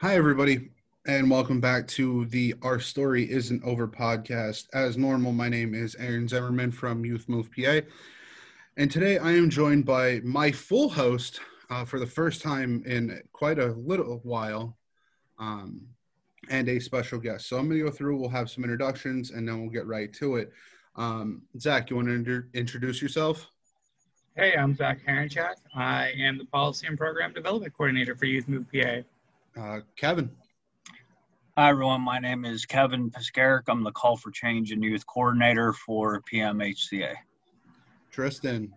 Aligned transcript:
Hi, 0.00 0.14
everybody, 0.14 0.70
and 1.08 1.28
welcome 1.28 1.60
back 1.60 1.88
to 1.88 2.26
the 2.26 2.54
Our 2.62 2.78
Story 2.78 3.28
Isn't 3.28 3.64
Over 3.64 3.88
podcast. 3.88 4.68
As 4.72 4.96
normal, 4.96 5.32
my 5.32 5.48
name 5.48 5.74
is 5.74 5.96
Aaron 5.96 6.28
Zimmerman 6.28 6.70
from 6.70 7.04
Youth 7.04 7.28
Move 7.28 7.50
PA, 7.50 7.80
and 8.76 8.88
today 8.88 9.18
I 9.18 9.32
am 9.32 9.50
joined 9.50 9.86
by 9.86 10.20
my 10.22 10.52
full 10.52 10.88
host 10.88 11.40
uh, 11.68 11.84
for 11.84 11.98
the 11.98 12.06
first 12.06 12.42
time 12.42 12.84
in 12.86 13.20
quite 13.32 13.58
a 13.58 13.72
little 13.72 14.20
while, 14.22 14.76
um, 15.40 15.80
and 16.48 16.68
a 16.68 16.78
special 16.78 17.18
guest. 17.18 17.48
So 17.48 17.58
I'm 17.58 17.66
going 17.66 17.80
to 17.80 17.86
go 17.86 17.90
through, 17.90 18.18
we'll 18.18 18.28
have 18.28 18.50
some 18.50 18.62
introductions, 18.62 19.32
and 19.32 19.48
then 19.48 19.60
we'll 19.60 19.72
get 19.72 19.88
right 19.88 20.12
to 20.12 20.36
it. 20.36 20.52
Um, 20.94 21.42
Zach, 21.58 21.90
you 21.90 21.96
want 21.96 22.06
to 22.06 22.14
inter- 22.14 22.48
introduce 22.54 23.02
yourself? 23.02 23.50
Hey, 24.36 24.54
I'm 24.54 24.76
Zach 24.76 25.00
Herenchak. 25.04 25.56
I 25.74 26.12
am 26.16 26.38
the 26.38 26.44
Policy 26.44 26.86
and 26.86 26.96
Program 26.96 27.32
Development 27.32 27.74
Coordinator 27.76 28.14
for 28.14 28.26
Youth 28.26 28.46
Move 28.46 28.64
PA. 28.72 29.02
Uh, 29.56 29.80
Kevin. 29.96 30.30
Hi, 31.56 31.70
everyone. 31.70 32.02
My 32.02 32.18
name 32.18 32.44
is 32.44 32.64
Kevin 32.64 33.10
Piskarik. 33.10 33.62
I'm 33.68 33.82
the 33.82 33.90
Call 33.90 34.16
for 34.16 34.30
Change 34.30 34.70
and 34.70 34.82
Youth 34.82 35.04
Coordinator 35.06 35.72
for 35.72 36.22
PMHCA. 36.32 37.14
Tristan. 38.12 38.72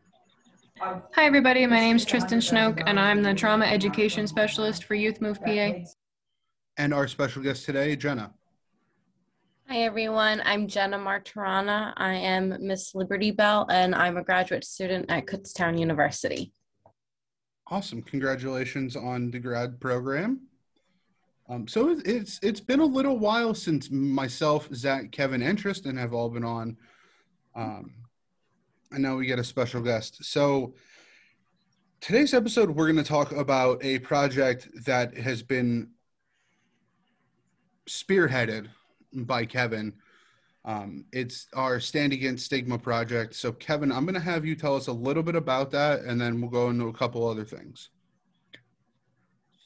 Hi, 0.80 1.02
everybody. 1.18 1.66
My 1.68 1.80
name 1.80 1.96
is 1.96 2.06
Tristan 2.06 2.40
Schnoke, 2.40 2.82
and 2.88 3.00
I'm 3.00 3.22
the 3.22 3.36
Trauma 3.36 3.66
Education 3.66 4.26
Specialist 4.26 4.86
for 4.86 4.96
Youth 4.96 5.22
Move 5.22 5.40
PA. 5.44 5.74
And 6.78 6.94
our 6.94 7.08
special 7.08 7.44
guest 7.44 7.66
today, 7.66 7.96
Jenna. 7.96 8.34
Hi, 9.68 9.84
everyone. 9.84 10.42
I'm 10.44 10.68
Jenna 10.68 10.98
Martirana. 10.98 11.94
I 11.98 12.14
am 12.16 12.58
Miss 12.60 12.96
Liberty 12.96 13.30
Bell, 13.30 13.68
and 13.70 13.94
I'm 13.94 14.18
a 14.18 14.24
graduate 14.24 14.66
student 14.66 15.06
at 15.10 15.28
Kutztown 15.28 15.80
University. 15.80 16.52
Awesome. 17.68 18.02
Congratulations 18.02 18.96
on 18.96 19.30
the 19.30 19.40
grad 19.40 19.80
program. 19.80 20.42
Um, 21.52 21.68
so 21.68 22.00
it's 22.06 22.40
it's 22.42 22.62
been 22.62 22.80
a 22.80 22.86
little 22.86 23.20
while 23.20 23.54
since 23.54 23.92
myself, 23.92 24.70
Zach, 24.74 25.12
Kevin, 25.12 25.42
and 25.42 25.58
Tristan 25.58 25.98
have 25.98 26.14
all 26.14 26.30
been 26.30 26.46
on. 26.46 26.78
Um, 27.56 27.94
and 28.92 29.04
now 29.04 29.18
we 29.18 29.26
get 29.26 29.38
a 29.38 29.44
special 29.44 29.82
guest. 29.82 30.24
So 30.24 30.76
today's 32.00 32.34
episode, 32.34 32.70
we're 32.70 32.86
going 32.86 33.04
to 33.04 33.10
talk 33.10 33.34
about 33.34 33.84
a 33.84 34.00
project 34.00 34.70
that 34.86 35.18
has 35.18 35.44
been 35.44 35.90
spearheaded 37.90 38.68
by 39.14 39.46
Kevin. 39.46 39.94
Um, 40.64 41.04
it's 41.12 41.48
our 41.54 41.82
Stand 41.82 42.14
Against 42.14 42.46
Stigma 42.46 42.78
project. 42.78 43.36
So, 43.36 43.52
Kevin, 43.52 43.92
I'm 43.92 44.06
going 44.06 44.14
to 44.14 44.22
have 44.22 44.46
you 44.46 44.56
tell 44.56 44.76
us 44.76 44.88
a 44.88 44.94
little 44.94 45.24
bit 45.24 45.36
about 45.36 45.72
that, 45.72 46.02
and 46.02 46.22
then 46.22 46.40
we'll 46.40 46.52
go 46.52 46.70
into 46.70 46.88
a 46.88 46.94
couple 46.94 47.28
other 47.28 47.44
things. 47.44 47.90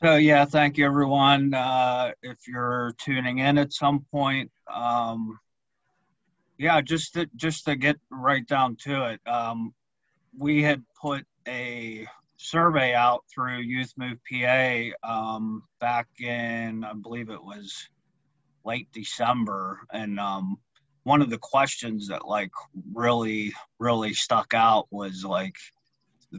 So 0.06 0.18
yeah, 0.18 0.46
thank 0.46 0.78
you 0.78 0.86
everyone. 0.86 1.56
Uh, 1.56 2.12
if 2.22 2.48
you're 2.48 2.94
tuning 3.00 3.40
in 3.40 3.58
at 3.58 3.74
some 3.74 4.06
point, 4.12 4.52
um, 4.72 5.40
yeah, 6.60 6.80
just 6.82 7.16
to, 7.16 7.28
just 7.36 7.66
to 7.66 7.76
get 7.76 7.96
right 8.12 8.46
down 8.46 8.76
to 8.84 9.06
it, 9.14 9.20
um, 9.28 9.74
we 10.38 10.62
had 10.62 10.84
put 11.02 11.26
a 11.48 12.06
survey 12.38 12.94
out 12.94 13.24
through 13.34 13.62
Youth 13.62 13.94
Move 13.98 14.20
PA 14.32 14.90
um, 15.04 15.64
back 15.80 16.08
in, 16.20 16.84
I 16.84 16.94
believe 16.94 17.32
it 17.32 17.44
was 17.44 17.90
late 18.64 18.88
December, 18.94 19.80
and 19.92 20.20
um, 20.20 20.60
one 21.02 21.24
of 21.24 21.32
the 21.32 21.40
questions 21.40 22.10
that 22.10 22.28
like 22.28 22.52
really 22.94 23.54
really 23.80 24.14
stuck 24.14 24.54
out 24.54 24.86
was 24.92 25.26
like 25.26 25.56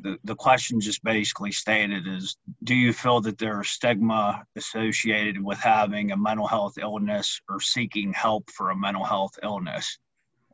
the, 0.02 0.18
the 0.24 0.34
question 0.34 0.80
just 0.80 1.02
basically 1.04 1.52
stated 1.52 2.06
is 2.06 2.36
do 2.64 2.74
you 2.74 2.92
feel 2.92 3.20
that 3.22 3.38
there 3.38 3.60
is 3.60 3.68
stigma 3.68 4.44
associated 4.56 5.42
with 5.42 5.58
having 5.58 6.12
a 6.12 6.16
mental 6.16 6.46
health 6.46 6.78
illness 6.78 7.40
or 7.48 7.60
seeking 7.60 8.12
help 8.12 8.50
for 8.50 8.70
a 8.70 8.76
mental 8.76 9.04
health 9.04 9.38
illness? 9.42 9.98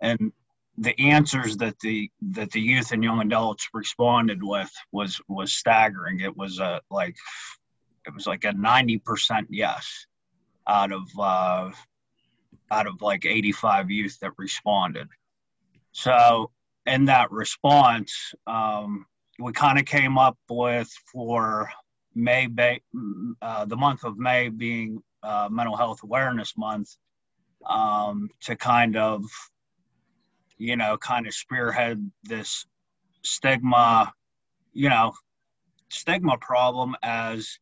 And 0.01 0.33
the 0.79 0.99
answers 0.99 1.56
that 1.59 1.78
the 1.81 2.11
that 2.31 2.50
the 2.50 2.61
youth 2.61 2.93
and 2.93 3.05
young 3.05 3.21
adults 3.21 3.69
responded 3.75 4.43
with 4.43 4.71
was 4.91 5.21
was 5.28 5.53
staggering. 5.53 6.21
It 6.21 6.37
was 6.37 6.59
a 6.59 6.81
like 6.91 7.16
it 8.06 8.15
was 8.15 8.27
like 8.27 8.45
a 8.45 8.53
90% 8.53 9.47
yes 9.50 10.06
out 10.66 10.93
of 10.93 11.03
uh 11.19 11.71
out 12.71 12.87
of 12.87 13.03
like 13.03 13.27
85 13.27 13.91
youth 13.91 14.19
that 14.21 14.33
responded. 14.39 15.09
So 15.93 16.50
in 16.87 17.05
that 17.06 17.31
response 17.31 18.34
um 18.47 19.06
we 19.38 19.53
kind 19.53 19.78
of 19.78 19.84
came 19.84 20.19
up 20.19 20.37
with 20.48 20.91
for 21.12 21.70
May, 22.15 22.48
uh, 23.41 23.65
the 23.65 23.76
month 23.76 24.04
of 24.04 24.19
May 24.19 24.48
being 24.48 25.03
uh, 25.22 25.48
Mental 25.50 25.76
Health 25.76 26.03
Awareness 26.03 26.56
Month, 26.56 26.97
um, 27.66 28.28
to 28.41 28.56
kind 28.56 28.97
of, 28.97 29.25
you 30.59 30.76
know, 30.76 30.97
kind 30.98 31.26
of 31.26 31.34
spearhead 31.34 32.10
this 32.25 32.66
stigma, 33.22 34.12
you 34.72 34.88
know, 34.88 35.12
stigma 35.88 36.37
problem 36.38 36.94
as 37.03 37.59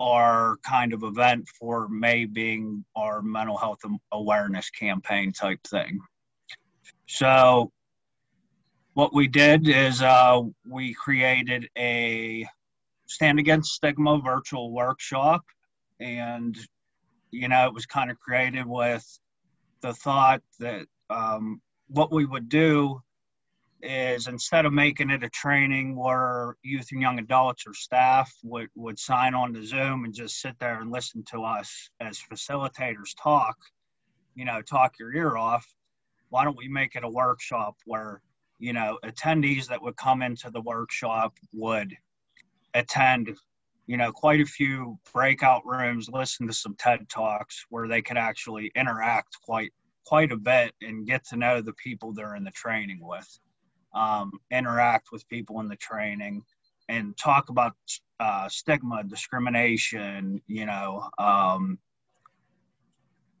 our 0.00 0.56
kind 0.64 0.92
of 0.92 1.02
event 1.04 1.48
for 1.48 1.88
May 1.88 2.24
being 2.24 2.84
our 2.96 3.22
mental 3.22 3.56
health 3.56 3.80
awareness 4.10 4.68
campaign 4.70 5.32
type 5.32 5.62
thing. 5.64 6.00
So 7.06 7.70
what 8.94 9.14
we 9.14 9.28
did 9.28 9.68
is 9.68 10.02
uh, 10.02 10.40
we 10.68 10.94
created 10.94 11.68
a 11.76 12.46
stand 13.06 13.38
against 13.38 13.72
stigma 13.72 14.20
virtual 14.24 14.72
workshop. 14.72 15.42
And 16.00 16.56
you 17.34 17.48
know 17.48 17.66
it 17.66 17.74
was 17.74 17.86
kind 17.86 18.10
of 18.10 18.18
created 18.20 18.64
with 18.64 19.04
the 19.82 19.92
thought 19.92 20.40
that 20.60 20.86
um, 21.10 21.60
what 21.88 22.12
we 22.12 22.24
would 22.24 22.48
do 22.48 23.00
is 23.82 24.28
instead 24.28 24.64
of 24.64 24.72
making 24.72 25.10
it 25.10 25.24
a 25.24 25.28
training 25.28 25.94
where 25.94 26.56
youth 26.62 26.88
and 26.92 27.02
young 27.02 27.18
adults 27.18 27.64
or 27.66 27.74
staff 27.74 28.32
would, 28.42 28.68
would 28.74 28.98
sign 28.98 29.34
on 29.34 29.52
to 29.52 29.62
zoom 29.62 30.04
and 30.04 30.14
just 30.14 30.40
sit 30.40 30.58
there 30.58 30.80
and 30.80 30.90
listen 30.90 31.22
to 31.30 31.42
us 31.42 31.90
as 32.00 32.18
facilitators 32.32 33.14
talk 33.22 33.56
you 34.34 34.44
know 34.44 34.62
talk 34.62 34.94
your 34.98 35.14
ear 35.14 35.36
off 35.36 35.66
why 36.30 36.44
don't 36.44 36.56
we 36.56 36.68
make 36.68 36.96
it 36.96 37.04
a 37.04 37.08
workshop 37.08 37.74
where 37.84 38.22
you 38.58 38.72
know, 38.72 38.98
attendees 39.04 39.66
that 39.68 39.82
would 39.82 39.96
come 39.96 40.22
into 40.22 40.50
the 40.50 40.60
workshop 40.60 41.34
would 41.52 41.96
attend, 42.74 43.36
you 43.86 43.96
know, 43.96 44.12
quite 44.12 44.40
a 44.40 44.46
few 44.46 44.98
breakout 45.12 45.62
rooms, 45.64 46.08
listen 46.08 46.46
to 46.46 46.52
some 46.52 46.74
TED 46.78 47.08
Talks 47.08 47.66
where 47.68 47.88
they 47.88 48.02
could 48.02 48.16
actually 48.16 48.70
interact 48.74 49.36
quite 49.42 49.72
quite 50.04 50.32
a 50.32 50.36
bit 50.36 50.74
and 50.82 51.06
get 51.06 51.24
to 51.24 51.36
know 51.36 51.62
the 51.62 51.72
people 51.74 52.12
they're 52.12 52.36
in 52.36 52.44
the 52.44 52.50
training 52.50 52.98
with, 53.00 53.38
um, 53.94 54.30
interact 54.50 55.08
with 55.12 55.26
people 55.28 55.60
in 55.60 55.68
the 55.68 55.76
training, 55.76 56.42
and 56.90 57.16
talk 57.16 57.48
about 57.48 57.72
uh, 58.20 58.46
stigma, 58.48 59.02
discrimination, 59.04 60.42
you 60.46 60.66
know, 60.66 61.08
um, 61.18 61.78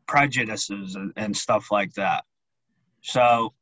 prejudices, 0.06 0.94
and, 0.94 1.12
and 1.16 1.36
stuff 1.36 1.70
like 1.70 1.92
that. 1.94 2.24
So 3.02 3.52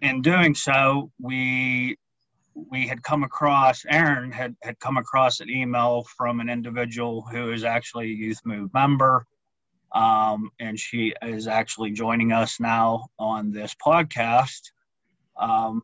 in 0.00 0.22
doing 0.22 0.54
so, 0.54 1.10
we 1.20 1.96
we 2.54 2.86
had 2.86 3.02
come 3.02 3.22
across 3.22 3.84
Aaron 3.88 4.32
had 4.32 4.56
had 4.62 4.78
come 4.80 4.96
across 4.96 5.40
an 5.40 5.50
email 5.50 6.04
from 6.16 6.40
an 6.40 6.48
individual 6.48 7.22
who 7.22 7.52
is 7.52 7.64
actually 7.64 8.06
a 8.06 8.14
Youth 8.14 8.40
Move 8.44 8.72
member, 8.72 9.26
um, 9.92 10.50
and 10.58 10.78
she 10.78 11.14
is 11.22 11.48
actually 11.48 11.90
joining 11.90 12.32
us 12.32 12.58
now 12.60 13.06
on 13.18 13.52
this 13.52 13.74
podcast. 13.74 14.70
Um, 15.38 15.82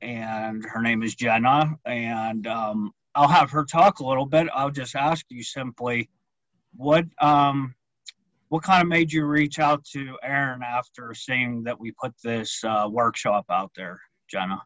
and 0.00 0.64
her 0.64 0.80
name 0.80 1.02
is 1.02 1.14
Jenna, 1.14 1.76
and 1.84 2.46
um, 2.46 2.92
I'll 3.14 3.28
have 3.28 3.50
her 3.50 3.64
talk 3.64 4.00
a 4.00 4.06
little 4.06 4.26
bit. 4.26 4.48
I'll 4.54 4.70
just 4.70 4.94
ask 4.94 5.24
you 5.28 5.42
simply, 5.42 6.08
what 6.76 7.04
um, 7.20 7.74
what 8.48 8.62
kind 8.62 8.82
of 8.82 8.88
made 8.88 9.12
you 9.12 9.26
reach 9.26 9.58
out 9.58 9.84
to 9.92 10.16
Aaron 10.22 10.62
after 10.62 11.12
seeing 11.14 11.62
that 11.64 11.78
we 11.78 11.92
put 11.92 12.14
this 12.22 12.62
uh, 12.64 12.88
workshop 12.90 13.44
out 13.50 13.70
there, 13.76 14.00
Jenna? 14.30 14.62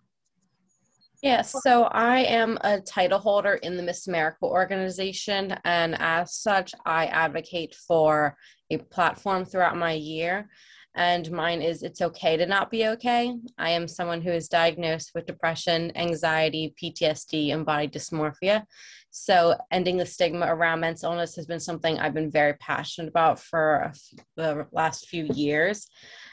Yes, 1.23 1.55
so 1.63 1.85
I 1.85 2.19
am 2.19 2.59
a 2.63 2.81
title 2.81 3.21
holder 3.21 3.55
in 3.55 3.77
the 3.77 3.83
Miss 3.83 4.09
America 4.09 4.45
organization, 4.45 5.57
and 5.65 5.97
as 6.01 6.35
such, 6.35 6.75
I 6.85 7.07
advocate 7.07 7.77
for 7.87 8.37
a 8.71 8.79
platform 8.79 9.45
throughout 9.45 9.77
my 9.77 9.93
year. 9.93 10.49
And 10.95 11.31
mine 11.31 11.63
is 11.63 11.83
It's 11.83 12.03
Okay 12.03 12.37
to 12.37 12.47
Not 12.47 12.71
Be 12.71 12.87
Okay. 12.89 13.35
I 13.57 13.71
am 13.71 13.89
someone 13.89 14.21
who 14.21 14.31
is 14.31 14.49
diagnosed 14.49 15.13
with 15.15 15.27
depression, 15.27 15.97
anxiety, 15.97 16.75
PTSD, 16.81 17.53
and 17.55 17.65
body 17.65 17.89
dysmorphia. 17.89 18.65
So, 19.11 19.57
ending 19.71 19.97
the 19.97 20.07
stigma 20.07 20.47
around 20.47 20.81
mental 20.81 21.13
illness 21.13 21.37
has 21.37 21.47
been 21.47 21.61
something 21.61 21.99
I've 21.99 22.15
been 22.15 22.31
very 22.31 22.55
passionate 22.55 23.09
about 23.09 23.39
for 23.39 23.93
the 24.37 24.67
last 24.73 25.09
few 25.09 25.25
years. 25.35 25.89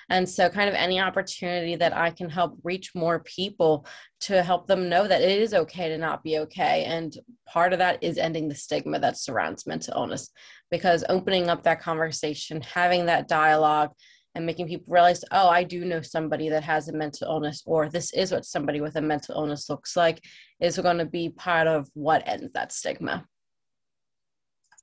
And 0.09 0.27
so, 0.27 0.49
kind 0.49 0.69
of 0.69 0.75
any 0.75 0.99
opportunity 0.99 1.75
that 1.75 1.95
I 1.95 2.09
can 2.09 2.29
help 2.29 2.57
reach 2.63 2.95
more 2.95 3.19
people 3.19 3.85
to 4.21 4.43
help 4.43 4.67
them 4.67 4.89
know 4.89 5.07
that 5.07 5.21
it 5.21 5.41
is 5.41 5.53
okay 5.53 5.89
to 5.89 5.97
not 5.97 6.23
be 6.23 6.39
okay. 6.39 6.83
And 6.85 7.17
part 7.45 7.71
of 7.71 7.79
that 7.79 8.01
is 8.01 8.17
ending 8.17 8.49
the 8.49 8.55
stigma 8.55 8.99
that 8.99 9.17
surrounds 9.17 9.67
mental 9.67 9.95
illness 9.95 10.31
because 10.71 11.03
opening 11.09 11.49
up 11.49 11.63
that 11.63 11.81
conversation, 11.81 12.61
having 12.61 13.05
that 13.05 13.27
dialogue, 13.27 13.91
and 14.39 14.45
making 14.45 14.67
people 14.67 14.85
realize, 14.87 15.21
oh, 15.33 15.49
I 15.49 15.63
do 15.63 15.83
know 15.83 16.01
somebody 16.01 16.47
that 16.47 16.63
has 16.63 16.87
a 16.87 16.93
mental 16.93 17.27
illness, 17.27 17.61
or 17.65 17.89
this 17.89 18.13
is 18.13 18.31
what 18.31 18.45
somebody 18.45 18.79
with 18.79 18.95
a 18.95 19.01
mental 19.01 19.35
illness 19.35 19.69
looks 19.69 19.97
like, 19.97 20.23
is 20.61 20.77
going 20.77 20.97
to 20.97 21.05
be 21.05 21.29
part 21.29 21.67
of 21.67 21.89
what 21.93 22.25
ends 22.25 22.49
that 22.53 22.71
stigma. 22.71 23.25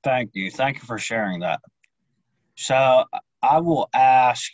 Thank 0.03 0.29
you. 0.35 0.51
Thank 0.51 0.77
you 0.77 0.83
for 0.83 0.99
sharing 0.99 1.39
that. 1.39 1.59
So 2.55 3.03
I 3.41 3.59
will 3.59 3.89
ask 3.95 4.51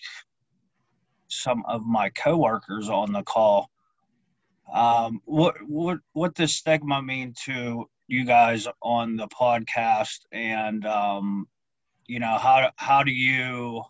some 1.27 1.65
of 1.67 1.85
my 1.85 2.09
coworkers 2.11 2.87
on 2.87 3.11
the 3.11 3.23
call. 3.23 3.69
Um, 4.73 5.19
what 5.25 5.55
what 5.67 5.99
what 6.13 6.33
does 6.33 6.55
stigma 6.55 7.01
mean 7.01 7.33
to 7.43 7.89
you 8.07 8.25
guys 8.25 8.69
on 8.81 9.17
the 9.17 9.27
podcast, 9.27 10.19
and 10.31 10.85
um, 10.85 11.47
you 12.07 12.19
know 12.19 12.37
how 12.37 12.71
how 12.77 13.03
do 13.03 13.11
you 13.11 13.83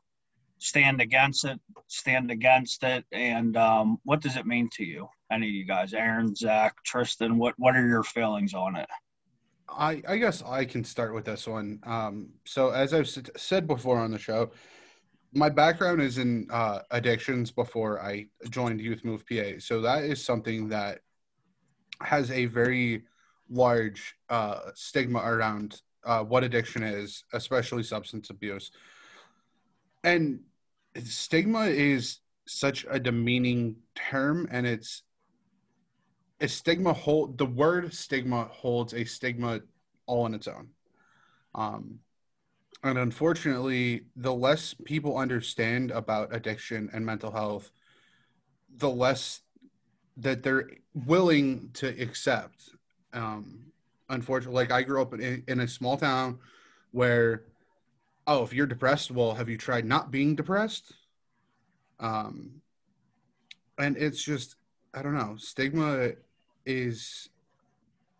stand 0.63 1.01
against 1.01 1.45
it, 1.45 1.59
stand 1.87 2.31
against 2.31 2.83
it, 2.83 3.05
and 3.11 3.57
um, 3.57 3.99
what 4.03 4.21
does 4.21 4.37
it 4.37 4.45
mean 4.45 4.69
to 4.73 4.83
you? 4.83 5.07
Any 5.31 5.47
of 5.47 5.53
you 5.53 5.65
guys, 5.65 5.93
Aaron, 5.93 6.33
Zach, 6.35 6.75
Tristan, 6.85 7.37
what 7.37 7.53
what 7.57 7.75
are 7.75 7.87
your 7.87 8.03
feelings 8.03 8.53
on 8.53 8.75
it? 8.75 8.87
I, 9.69 10.01
I 10.07 10.17
guess 10.17 10.41
I 10.43 10.65
can 10.65 10.83
start 10.83 11.13
with 11.13 11.25
this 11.25 11.47
one. 11.47 11.79
Um, 11.83 12.29
so, 12.45 12.69
as 12.69 12.93
I've 12.93 13.07
said 13.07 13.67
before 13.67 13.97
on 13.97 14.11
the 14.11 14.19
show, 14.19 14.51
my 15.33 15.49
background 15.49 16.01
is 16.01 16.17
in 16.17 16.47
uh, 16.51 16.79
addictions 16.91 17.51
before 17.51 18.01
I 18.01 18.27
joined 18.49 18.79
Youth 18.79 19.03
Move 19.03 19.25
PA. 19.27 19.59
So 19.59 19.81
that 19.81 20.03
is 20.03 20.23
something 20.23 20.69
that 20.69 20.99
has 22.01 22.29
a 22.31 22.45
very 22.45 23.03
large 23.49 24.15
uh, 24.29 24.59
stigma 24.75 25.19
around 25.19 25.81
uh, 26.05 26.23
what 26.23 26.43
addiction 26.43 26.83
is, 26.83 27.23
especially 27.33 27.83
substance 27.83 28.29
abuse. 28.29 28.71
And 30.03 30.41
stigma 31.01 31.65
is 31.65 32.19
such 32.45 32.85
a 32.89 32.99
demeaning 32.99 33.75
term, 33.95 34.47
and 34.51 34.67
it's 34.67 35.03
a 36.41 36.47
stigma 36.47 36.93
hold 36.93 37.37
the 37.37 37.45
word 37.45 37.93
stigma 37.93 38.49
holds 38.51 38.93
a 38.93 39.05
stigma 39.05 39.61
all 40.05 40.23
on 40.23 40.33
its 40.33 40.47
own. 40.47 40.67
Um, 41.55 41.99
and 42.83 42.97
unfortunately, 42.97 44.05
the 44.15 44.33
less 44.33 44.73
people 44.73 45.17
understand 45.17 45.91
about 45.91 46.35
addiction 46.35 46.89
and 46.91 47.05
mental 47.05 47.31
health, 47.31 47.71
the 48.75 48.89
less 48.89 49.41
that 50.17 50.43
they're 50.43 50.69
willing 50.93 51.69
to 51.75 51.87
accept. 51.87 52.71
Um, 53.13 53.71
unfortunately, 54.09 54.61
like 54.61 54.71
I 54.71 54.83
grew 54.83 55.01
up 55.01 55.13
in, 55.13 55.43
in 55.47 55.61
a 55.61 55.67
small 55.67 55.97
town 55.97 56.39
where, 56.91 57.45
oh, 58.27 58.43
if 58.43 58.53
you're 58.53 58.67
depressed, 58.67 59.11
well, 59.11 59.35
have 59.35 59.49
you 59.49 59.57
tried 59.57 59.85
not 59.85 60.11
being 60.11 60.35
depressed? 60.35 60.93
Um, 61.99 62.61
and 63.77 63.97
it's 63.97 64.23
just, 64.23 64.55
I 64.93 65.01
don't 65.01 65.15
know, 65.15 65.35
stigma 65.37 66.11
is 66.65 67.29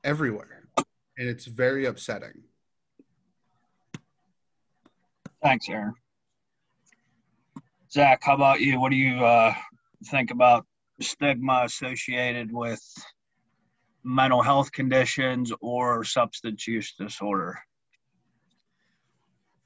everywhere 0.04 0.64
and 1.18 1.30
it's 1.30 1.46
very 1.46 1.86
upsetting. 1.86 2.44
Thanks, 5.42 5.68
Aaron. 5.70 5.94
Zach, 7.92 8.24
how 8.24 8.34
about 8.34 8.62
you? 8.62 8.80
What 8.80 8.90
do 8.90 8.96
you 8.96 9.24
uh, 9.24 9.54
think 10.06 10.32
about 10.32 10.66
stigma 11.00 11.64
associated 11.66 12.52
with 12.52 12.82
mental 14.04 14.42
health 14.42 14.72
conditions 14.72 15.52
or 15.62 16.04
substance 16.04 16.68
use 16.68 16.94
disorder? 16.98 17.60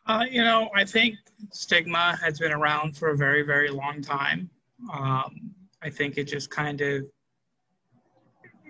Uh, 0.07 0.25
you 0.29 0.41
know, 0.41 0.69
I 0.73 0.85
think 0.85 1.15
stigma 1.51 2.17
has 2.23 2.39
been 2.39 2.53
around 2.53 2.95
for 2.95 3.09
a 3.09 3.17
very, 3.17 3.43
very 3.43 3.69
long 3.69 4.01
time. 4.01 4.49
Um, 4.91 5.51
I 5.81 5.89
think 5.89 6.17
it 6.17 6.25
just 6.25 6.49
kind 6.49 6.79
of, 6.79 7.03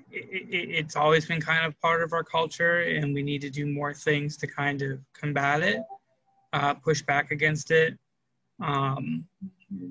it, 0.09 0.47
it, 0.49 0.69
it's 0.71 0.95
always 0.95 1.25
been 1.27 1.39
kind 1.39 1.65
of 1.65 1.79
part 1.79 2.01
of 2.01 2.11
our 2.11 2.23
culture, 2.23 2.81
and 2.81 3.13
we 3.13 3.21
need 3.21 3.41
to 3.41 3.51
do 3.51 3.67
more 3.67 3.93
things 3.93 4.35
to 4.37 4.47
kind 4.47 4.81
of 4.81 4.99
combat 5.13 5.61
it 5.61 5.81
uh, 6.53 6.73
push 6.73 7.01
back 7.01 7.31
against 7.31 7.71
it. 7.71 7.97
Um, 8.59 9.25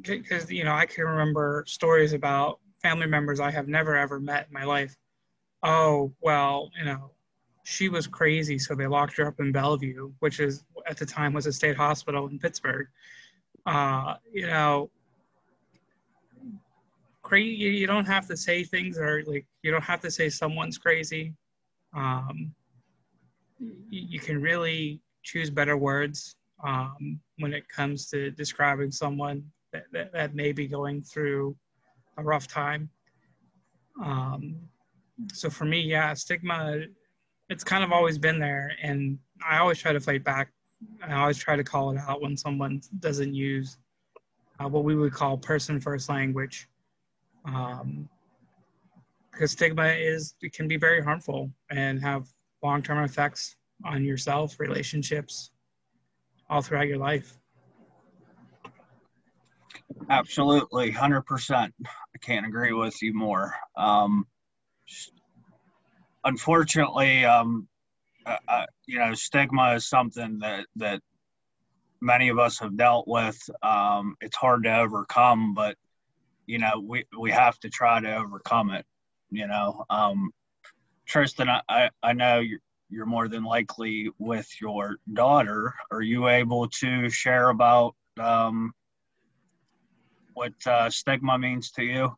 because 0.03 0.51
you 0.51 0.65
know, 0.65 0.75
I 0.75 0.87
can 0.87 1.05
remember 1.05 1.65
stories 1.67 2.13
about 2.13 2.59
family 2.83 3.07
members 3.07 3.41
I 3.41 3.51
have 3.51 3.69
never 3.69 3.97
ever 3.97 4.19
met 4.19 4.47
in 4.49 4.53
my 4.53 4.65
life. 4.65 4.97
Oh, 5.63 6.13
well, 6.21 6.71
you 6.79 6.85
know, 6.85 7.13
she 7.69 7.89
was 7.89 8.07
crazy, 8.07 8.61
so 8.61 8.77
they 8.77 8.87
locked 8.87 9.17
her 9.17 9.27
up 9.27 9.41
in 9.41 9.51
Bellevue, 9.51 10.13
which 10.21 10.39
is 10.39 10.63
at 10.87 10.97
the 10.97 11.05
time 11.05 11.33
was 11.33 11.47
a 11.47 11.53
state 11.53 11.77
hospital 11.77 12.29
in 12.29 12.39
Pittsburgh. 12.39 12.87
Uh, 13.67 14.15
you 14.33 14.47
know, 14.47 14.89
crazy. 17.25 17.57
You 17.57 17.89
don't 17.89 18.07
have 18.07 18.29
to 18.29 18.37
say 18.37 18.63
things, 18.63 18.99
or 18.99 19.25
like 19.27 19.47
you 19.65 19.73
don't 19.73 19.83
have 19.83 20.01
to 20.03 20.13
say 20.13 20.29
someone's 20.29 20.79
crazy. 20.79 21.35
Um, 21.93 22.55
you 23.91 24.21
can 24.21 24.41
really 24.41 25.01
choose 25.25 25.51
better 25.51 25.77
words 25.77 26.37
um, 26.63 27.19
when 27.39 27.53
it 27.53 27.69
comes 27.69 28.09
to 28.11 28.31
describing 28.31 28.93
someone 28.93 29.43
that, 29.73 29.87
that, 29.93 30.13
that, 30.13 30.37
may 30.37 30.53
be 30.53 30.69
going 30.69 31.03
through 31.03 31.57
a 32.17 32.23
rough 32.23 32.47
time. 32.47 32.89
Um, 34.05 34.55
so 35.33 35.51
for 35.51 35.65
me, 35.65 35.81
yeah, 35.81 36.15
stigma, 36.15 36.83
it's 37.49 37.65
kind 37.65 37.85
of 37.85 37.93
always 37.93 38.19
been 38.19 38.39
there. 38.39 38.73
And 38.83 39.19
I 39.47 39.59
always 39.59 39.79
try 39.79 39.93
to 39.93 40.01
fight 40.01 40.25
back. 40.25 40.53
I 41.07 41.15
always 41.15 41.39
try 41.39 41.57
to 41.57 41.65
call 41.65 41.91
it 41.91 41.99
out 41.99 42.23
when 42.23 42.37
someone 42.37 42.81
doesn't 43.01 43.35
use 43.35 43.79
uh, 44.59 44.69
what 44.69 44.85
we 44.85 44.95
would 44.95 45.13
call 45.13 45.37
person 45.39 45.81
first 45.81 46.09
language. 46.09 46.69
Um, 47.45 48.09
because 49.31 49.51
stigma 49.53 49.89
is, 49.89 50.35
it 50.41 50.55
can 50.55 50.67
be 50.67 50.79
very 50.79 51.03
harmful 51.03 51.51
and 51.71 52.01
have 52.01 52.27
long 52.63 52.83
term 52.83 53.05
effects 53.05 53.57
on 53.85 54.03
yourself, 54.03 54.59
relationships, 54.59 55.51
all 56.49 56.63
throughout 56.63 56.89
your 56.89 56.97
life. 56.97 57.39
Absolutely, 60.09 60.91
hundred 60.91 61.23
percent. 61.23 61.75
I 61.85 62.19
can't 62.21 62.47
agree 62.47 62.73
with 62.73 63.01
you 63.03 63.13
more. 63.13 63.55
Um, 63.77 64.27
unfortunately, 66.27 67.25
um, 67.25 67.69
uh, 68.27 68.37
uh, 68.49 68.67
you 68.87 68.99
know, 68.99 69.15
stigma 69.15 69.75
is 69.75 69.89
something 69.89 70.41
that 70.41 70.67
that 70.77 71.01
many 72.01 72.29
of 72.29 72.39
us 72.39 72.59
have 72.59 72.77
dealt 72.77 73.09
with. 73.09 73.39
Um, 73.63 74.17
it's 74.21 74.37
hard 74.37 74.65
to 74.65 74.79
overcome, 74.79 75.55
but 75.55 75.77
you 76.47 76.59
know, 76.59 76.83
we 76.85 77.05
we 77.19 77.31
have 77.31 77.59
to 77.61 77.71
try 77.71 78.01
to 78.01 78.17
overcome 78.17 78.71
it. 78.71 78.85
You 79.31 79.47
know, 79.47 79.85
um, 79.89 80.33
Tristan, 81.07 81.49
I 81.69 81.91
I 82.03 82.13
know 82.13 82.41
you're 82.41 82.61
you're 82.89 83.07
more 83.07 83.29
than 83.29 83.45
likely 83.45 84.11
with 84.19 84.49
your 84.61 84.97
daughter. 85.13 85.75
Are 85.91 86.03
you 86.03 86.29
able 86.29 86.69
to 86.81 87.09
share 87.09 87.49
about 87.49 87.95
um, 88.21 88.73
what 90.35 90.53
uh, 90.67 90.91
stigma 90.91 91.39
means 91.39 91.71
to 91.73 91.83
you? 91.83 92.17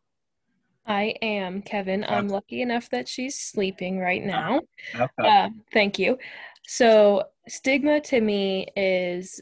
I 0.89 1.13
am, 1.21 1.61
Kevin. 1.61 2.03
I'm 2.03 2.27
lucky 2.27 2.63
enough 2.63 2.89
that 2.89 3.07
she's 3.07 3.39
sleeping 3.39 3.99
right 3.99 4.25
now. 4.25 4.61
Okay. 4.95 5.07
Uh, 5.19 5.49
thank 5.71 5.99
you. 5.99 6.17
So, 6.65 7.25
stigma 7.47 8.01
to 8.01 8.19
me 8.19 8.67
is 8.75 9.39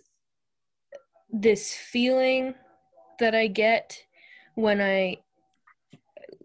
this 1.30 1.74
feeling 1.74 2.54
that 3.20 3.34
I 3.34 3.48
get 3.48 3.98
when 4.56 4.82
I 4.82 5.18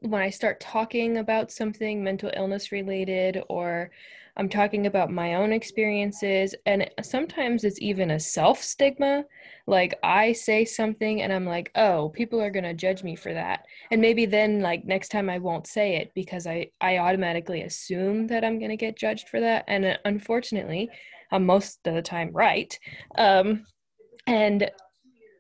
when 0.01 0.21
I 0.21 0.31
start 0.31 0.61
talking 0.61 1.17
about 1.17 1.51
something 1.51 2.03
mental 2.03 2.31
illness 2.35 2.73
related 2.73 3.43
or 3.49 3.91
I'm 4.37 4.49
talking 4.49 4.87
about 4.87 5.11
my 5.11 5.35
own 5.35 5.53
experiences. 5.53 6.55
And 6.65 6.89
sometimes 7.03 7.65
it's 7.65 7.81
even 7.81 8.11
a 8.11 8.21
self 8.21 8.63
stigma. 8.63 9.25
Like 9.67 9.95
I 10.03 10.33
say 10.33 10.65
something 10.65 11.23
and 11.23 11.33
I'm 11.33 11.47
like, 11.47 11.71
oh, 11.75 12.09
people 12.11 12.41
are 12.41 12.51
going 12.51 12.65
to 12.65 12.75
judge 12.75 13.03
me 13.03 13.15
for 13.15 13.33
that. 13.35 13.67
And 13.91 14.01
maybe 14.01 14.27
then, 14.27 14.61
like, 14.61 14.85
next 14.85 15.11
time 15.11 15.29
I 15.29 15.39
won't 15.39 15.67
say 15.67 15.97
it 15.97 16.13
because 16.15 16.47
I, 16.47 16.71
I 16.81 16.99
automatically 16.99 17.63
assume 17.63 18.27
that 18.29 18.45
I'm 18.45 18.59
going 18.59 18.71
to 18.71 18.77
get 18.77 18.97
judged 18.97 19.29
for 19.29 19.41
that. 19.41 19.65
And 19.69 19.85
uh, 19.85 19.97
unfortunately, 20.05 20.89
I'm 21.31 21.45
most 21.45 21.87
of 21.87 21.95
the 21.95 22.03
time 22.03 22.31
right. 22.33 22.79
Um, 23.17 23.65
and 24.27 24.71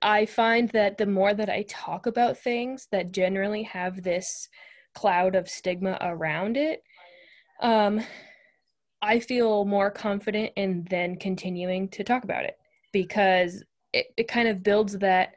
I 0.03 0.27
find 0.27 0.69
that 0.71 0.99
the 0.99 1.07
more 1.07 1.33
that 1.33 1.49
I 1.49 1.65
talk 1.69 2.07
about 2.07 2.37
things 2.37 2.89
that 2.91 3.13
generally 3.13 3.63
have 3.63 4.03
this 4.03 4.49
cloud 4.95 5.35
of 5.35 5.49
stigma 5.49 5.97
around 6.01 6.57
it, 6.57 6.83
um, 7.61 8.03
I 9.03 9.19
feel 9.19 9.65
more 9.65 9.91
confident 9.91 10.53
in 10.57 10.87
then 10.89 11.17
continuing 11.17 11.89
to 11.91 12.05
talk 12.05 12.23
about 12.23 12.45
it 12.45 12.57
because 12.93 13.65
it, 13.93 14.07
it 14.17 14.29
kind 14.29 14.49
of 14.49 14.63
builds 14.63 14.99
that 14.99 15.35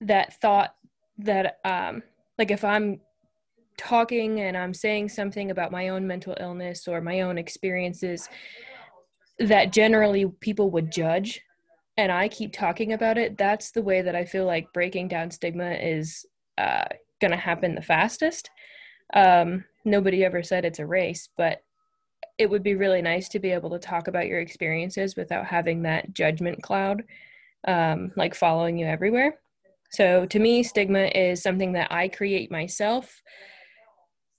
that 0.00 0.40
thought 0.40 0.74
that 1.18 1.58
um 1.64 2.02
like 2.38 2.50
if 2.50 2.64
I'm 2.64 3.00
talking 3.76 4.40
and 4.40 4.56
I'm 4.56 4.74
saying 4.74 5.10
something 5.10 5.50
about 5.50 5.70
my 5.70 5.88
own 5.88 6.06
mental 6.06 6.34
illness 6.40 6.88
or 6.88 7.00
my 7.00 7.20
own 7.20 7.38
experiences 7.38 8.28
that 9.38 9.72
generally 9.72 10.26
people 10.40 10.70
would 10.70 10.90
judge 10.90 11.40
and 11.96 12.10
I 12.10 12.28
keep 12.28 12.52
talking 12.52 12.92
about 12.92 13.18
it, 13.18 13.36
that's 13.36 13.72
the 13.72 13.82
way 13.82 14.00
that 14.02 14.16
I 14.16 14.24
feel 14.24 14.46
like 14.46 14.72
breaking 14.72 15.08
down 15.08 15.30
stigma 15.30 15.72
is 15.72 16.24
uh, 16.56 16.84
going 17.20 17.30
to 17.30 17.36
happen 17.36 17.74
the 17.74 17.82
fastest. 17.82 18.50
Um, 19.12 19.64
nobody 19.84 20.24
ever 20.24 20.42
said 20.42 20.64
it's 20.64 20.78
a 20.78 20.86
race, 20.86 21.28
but 21.36 21.62
it 22.38 22.48
would 22.48 22.62
be 22.62 22.74
really 22.74 23.02
nice 23.02 23.28
to 23.30 23.38
be 23.38 23.50
able 23.50 23.70
to 23.70 23.78
talk 23.78 24.08
about 24.08 24.26
your 24.26 24.40
experiences 24.40 25.16
without 25.16 25.46
having 25.46 25.82
that 25.82 26.12
judgment 26.14 26.62
cloud 26.62 27.02
um, 27.66 28.12
like 28.16 28.34
following 28.34 28.78
you 28.78 28.86
everywhere. 28.86 29.38
So 29.90 30.24
to 30.26 30.38
me, 30.38 30.62
stigma 30.62 31.10
is 31.14 31.42
something 31.42 31.72
that 31.72 31.92
I 31.92 32.08
create 32.08 32.50
myself 32.50 33.22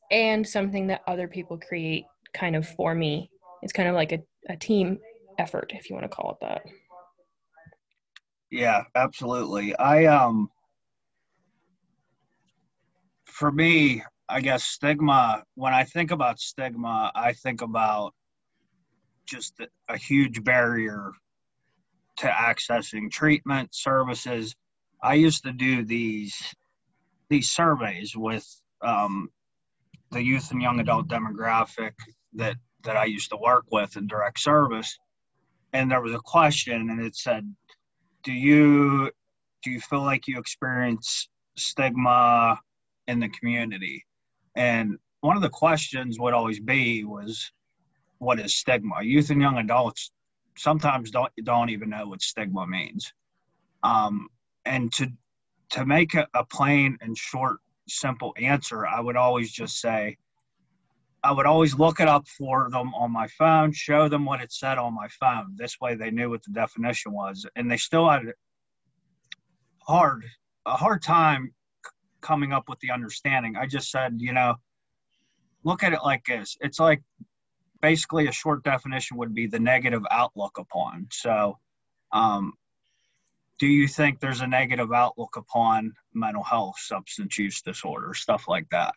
and 0.09 0.47
something 0.47 0.87
that 0.87 1.01
other 1.07 1.27
people 1.27 1.57
create 1.57 2.05
kind 2.33 2.55
of 2.55 2.67
for 2.67 2.95
me. 2.95 3.29
It's 3.61 3.73
kind 3.73 3.89
of 3.89 3.95
like 3.95 4.11
a, 4.11 4.19
a 4.49 4.55
team 4.55 4.99
effort, 5.37 5.71
if 5.75 5.89
you 5.89 5.95
want 5.95 6.09
to 6.09 6.15
call 6.15 6.31
it 6.31 6.37
that. 6.41 6.63
Yeah, 8.49 8.83
absolutely. 8.95 9.75
I 9.75 10.05
um 10.05 10.49
for 13.25 13.51
me, 13.51 14.03
I 14.31 14.39
guess 14.39 14.63
stigma, 14.63 15.43
when 15.55 15.73
I 15.73 15.83
think 15.83 16.11
about 16.11 16.39
stigma, 16.39 17.11
I 17.13 17.33
think 17.33 17.61
about 17.61 18.13
just 19.25 19.59
a 19.89 19.97
huge 19.97 20.41
barrier 20.41 21.11
to 22.19 22.27
accessing 22.27 23.11
treatment 23.11 23.75
services. 23.75 24.55
I 25.03 25.15
used 25.15 25.43
to 25.43 25.51
do 25.51 25.83
these 25.83 26.33
these 27.29 27.51
surveys 27.51 28.15
with 28.15 28.47
um, 28.81 29.29
the 30.11 30.23
youth 30.23 30.49
and 30.51 30.61
young 30.61 30.79
adult 30.79 31.09
demographic 31.09 31.91
that 32.33 32.55
that 32.85 32.95
I 32.95 33.05
used 33.05 33.31
to 33.31 33.37
work 33.37 33.65
with 33.69 33.97
in 33.97 34.07
direct 34.07 34.39
service, 34.39 34.97
and 35.73 35.91
there 35.91 36.01
was 36.01 36.13
a 36.13 36.19
question, 36.19 36.89
and 36.89 37.01
it 37.01 37.17
said, 37.17 37.53
"Do 38.23 38.31
you 38.31 39.11
do 39.61 39.71
you 39.71 39.81
feel 39.81 40.03
like 40.03 40.29
you 40.29 40.39
experience 40.39 41.27
stigma 41.57 42.61
in 43.07 43.19
the 43.19 43.27
community?" 43.27 44.05
And 44.55 44.97
one 45.21 45.35
of 45.35 45.41
the 45.41 45.49
questions 45.49 46.19
would 46.19 46.33
always 46.33 46.59
be 46.59 47.03
was, 47.03 47.51
what 48.17 48.39
is 48.39 48.55
stigma? 48.55 49.01
Youth 49.01 49.29
and 49.29 49.41
young 49.41 49.57
adults 49.57 50.11
sometimes 50.57 51.11
don't 51.11 51.31
don't 51.43 51.69
even 51.69 51.89
know 51.89 52.07
what 52.07 52.21
stigma 52.21 52.67
means. 52.67 53.13
Um, 53.83 54.27
and 54.65 54.91
to 54.93 55.11
to 55.71 55.85
make 55.85 56.13
a, 56.13 56.27
a 56.33 56.45
plain 56.45 56.97
and 57.01 57.17
short, 57.17 57.59
simple 57.87 58.33
answer, 58.37 58.85
I 58.85 58.99
would 58.99 59.15
always 59.15 59.51
just 59.51 59.79
say, 59.79 60.17
I 61.23 61.31
would 61.31 61.45
always 61.45 61.75
look 61.75 61.99
it 61.99 62.07
up 62.07 62.27
for 62.27 62.69
them 62.69 62.93
on 62.93 63.11
my 63.11 63.27
phone, 63.27 63.71
show 63.71 64.09
them 64.09 64.25
what 64.25 64.41
it 64.41 64.51
said 64.51 64.77
on 64.77 64.93
my 64.93 65.07
phone. 65.07 65.55
This 65.55 65.79
way, 65.79 65.95
they 65.95 66.11
knew 66.11 66.29
what 66.29 66.43
the 66.43 66.51
definition 66.51 67.13
was, 67.13 67.45
and 67.55 67.71
they 67.71 67.77
still 67.77 68.09
had 68.09 68.33
hard 69.87 70.25
a 70.65 70.75
hard 70.75 71.01
time 71.01 71.53
coming 72.21 72.53
up 72.53 72.69
with 72.69 72.79
the 72.79 72.91
understanding. 72.91 73.55
I 73.55 73.67
just 73.67 73.91
said, 73.91 74.15
you 74.17 74.33
know, 74.33 74.55
look 75.63 75.83
at 75.83 75.93
it 75.93 75.99
like 76.03 76.25
this. 76.25 76.57
It's 76.61 76.79
like 76.79 77.01
basically 77.81 78.27
a 78.27 78.31
short 78.31 78.63
definition 78.63 79.17
would 79.17 79.33
be 79.33 79.47
the 79.47 79.59
negative 79.59 80.03
outlook 80.11 80.57
upon. 80.57 81.07
So, 81.11 81.57
um, 82.13 82.53
do 83.59 83.67
you 83.67 83.87
think 83.87 84.19
there's 84.19 84.41
a 84.41 84.47
negative 84.47 84.91
outlook 84.91 85.35
upon 85.37 85.93
mental 86.13 86.43
health, 86.43 86.75
substance 86.79 87.37
use 87.37 87.61
disorder, 87.61 88.13
stuff 88.13 88.47
like 88.47 88.67
that? 88.71 88.95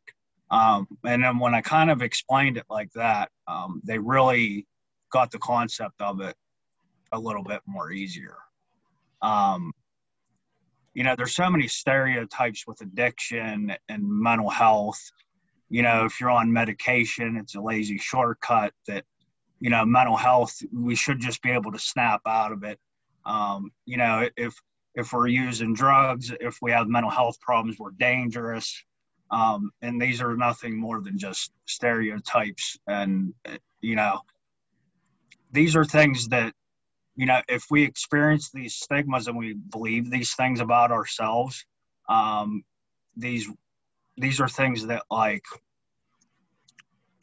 Um, 0.50 0.86
and 1.04 1.22
then 1.22 1.38
when 1.38 1.54
I 1.54 1.60
kind 1.60 1.90
of 1.90 2.00
explained 2.00 2.56
it 2.56 2.64
like 2.70 2.90
that, 2.94 3.30
um, 3.46 3.82
they 3.84 3.98
really 3.98 4.66
got 5.12 5.30
the 5.30 5.38
concept 5.38 6.00
of 6.00 6.20
it 6.20 6.34
a 7.12 7.18
little 7.18 7.42
bit 7.42 7.60
more 7.66 7.92
easier. 7.92 8.36
Um, 9.20 9.72
you 10.94 11.02
know, 11.02 11.14
there's 11.16 11.34
so 11.34 11.50
many 11.50 11.66
stereotypes 11.66 12.66
with 12.66 12.80
addiction 12.80 13.74
and 13.88 14.02
mental 14.02 14.48
health. 14.48 15.00
You 15.68 15.82
know, 15.82 16.04
if 16.04 16.20
you're 16.20 16.30
on 16.30 16.52
medication, 16.52 17.36
it's 17.36 17.56
a 17.56 17.60
lazy 17.60 17.98
shortcut 17.98 18.72
that, 18.86 19.04
you 19.60 19.70
know, 19.70 19.84
mental 19.84 20.16
health, 20.16 20.56
we 20.72 20.94
should 20.94 21.18
just 21.20 21.42
be 21.42 21.50
able 21.50 21.72
to 21.72 21.78
snap 21.78 22.20
out 22.26 22.52
of 22.52 22.62
it. 22.62 22.78
Um, 23.26 23.70
you 23.86 23.96
know, 23.96 24.28
if, 24.36 24.54
if 24.94 25.12
we're 25.12 25.26
using 25.26 25.74
drugs, 25.74 26.32
if 26.40 26.58
we 26.62 26.70
have 26.70 26.86
mental 26.86 27.10
health 27.10 27.40
problems, 27.40 27.78
we're 27.78 27.90
dangerous. 27.92 28.84
Um, 29.30 29.72
and 29.82 30.00
these 30.00 30.20
are 30.20 30.36
nothing 30.36 30.76
more 30.78 31.00
than 31.00 31.18
just 31.18 31.50
stereotypes. 31.66 32.78
And, 32.86 33.34
you 33.80 33.96
know, 33.96 34.20
these 35.50 35.74
are 35.74 35.84
things 35.84 36.28
that 36.28 36.52
you 37.16 37.26
know, 37.26 37.40
if 37.48 37.66
we 37.70 37.84
experience 37.84 38.50
these 38.50 38.74
stigmas 38.74 39.28
and 39.28 39.36
we 39.36 39.54
believe 39.54 40.10
these 40.10 40.34
things 40.34 40.60
about 40.60 40.90
ourselves, 40.90 41.64
um, 42.08 42.64
these 43.16 43.48
these 44.16 44.40
are 44.40 44.48
things 44.48 44.86
that 44.86 45.04
like 45.10 45.44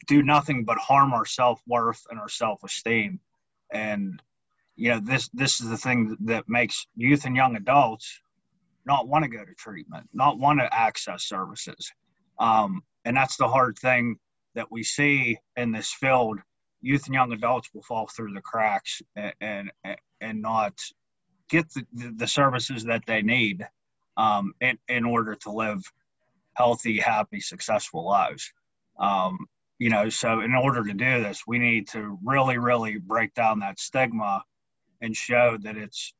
do 0.06 0.22
nothing 0.22 0.64
but 0.64 0.78
harm 0.78 1.12
our 1.12 1.26
self 1.26 1.60
worth 1.66 2.02
and 2.10 2.18
our 2.18 2.28
self 2.28 2.62
esteem. 2.64 3.20
And 3.70 4.22
you 4.76 4.90
know, 4.90 5.00
this 5.00 5.28
this 5.34 5.60
is 5.60 5.68
the 5.68 5.76
thing 5.76 6.16
that 6.20 6.48
makes 6.48 6.86
youth 6.96 7.24
and 7.26 7.36
young 7.36 7.56
adults 7.56 8.20
not 8.84 9.06
want 9.06 9.24
to 9.24 9.30
go 9.30 9.44
to 9.44 9.54
treatment, 9.54 10.08
not 10.12 10.38
want 10.38 10.58
to 10.58 10.74
access 10.74 11.24
services. 11.24 11.92
Um, 12.38 12.82
and 13.04 13.16
that's 13.16 13.36
the 13.36 13.48
hard 13.48 13.78
thing 13.78 14.16
that 14.54 14.70
we 14.70 14.82
see 14.82 15.38
in 15.56 15.70
this 15.72 15.92
field 15.92 16.38
youth 16.82 17.06
and 17.06 17.14
young 17.14 17.32
adults 17.32 17.70
will 17.72 17.82
fall 17.82 18.08
through 18.08 18.34
the 18.34 18.40
cracks 18.40 19.00
and 19.16 19.32
and, 19.40 19.96
and 20.20 20.42
not 20.42 20.74
get 21.48 21.68
the, 21.70 21.84
the 22.16 22.26
services 22.26 22.84
that 22.84 23.02
they 23.06 23.22
need 23.22 23.66
um, 24.16 24.54
in, 24.60 24.78
in 24.88 25.04
order 25.04 25.34
to 25.34 25.50
live 25.50 25.82
healthy, 26.54 26.98
happy, 26.98 27.40
successful 27.40 28.04
lives. 28.06 28.52
Um, 28.98 29.38
you 29.78 29.90
know, 29.90 30.08
so 30.08 30.40
in 30.40 30.54
order 30.54 30.84
to 30.84 30.92
do 30.92 31.22
this, 31.22 31.42
we 31.46 31.58
need 31.58 31.88
to 31.88 32.18
really, 32.24 32.58
really 32.58 32.98
break 32.98 33.34
down 33.34 33.58
that 33.60 33.80
stigma 33.80 34.42
and 35.00 35.16
show 35.16 35.58
that 35.62 35.76
it's 35.76 36.14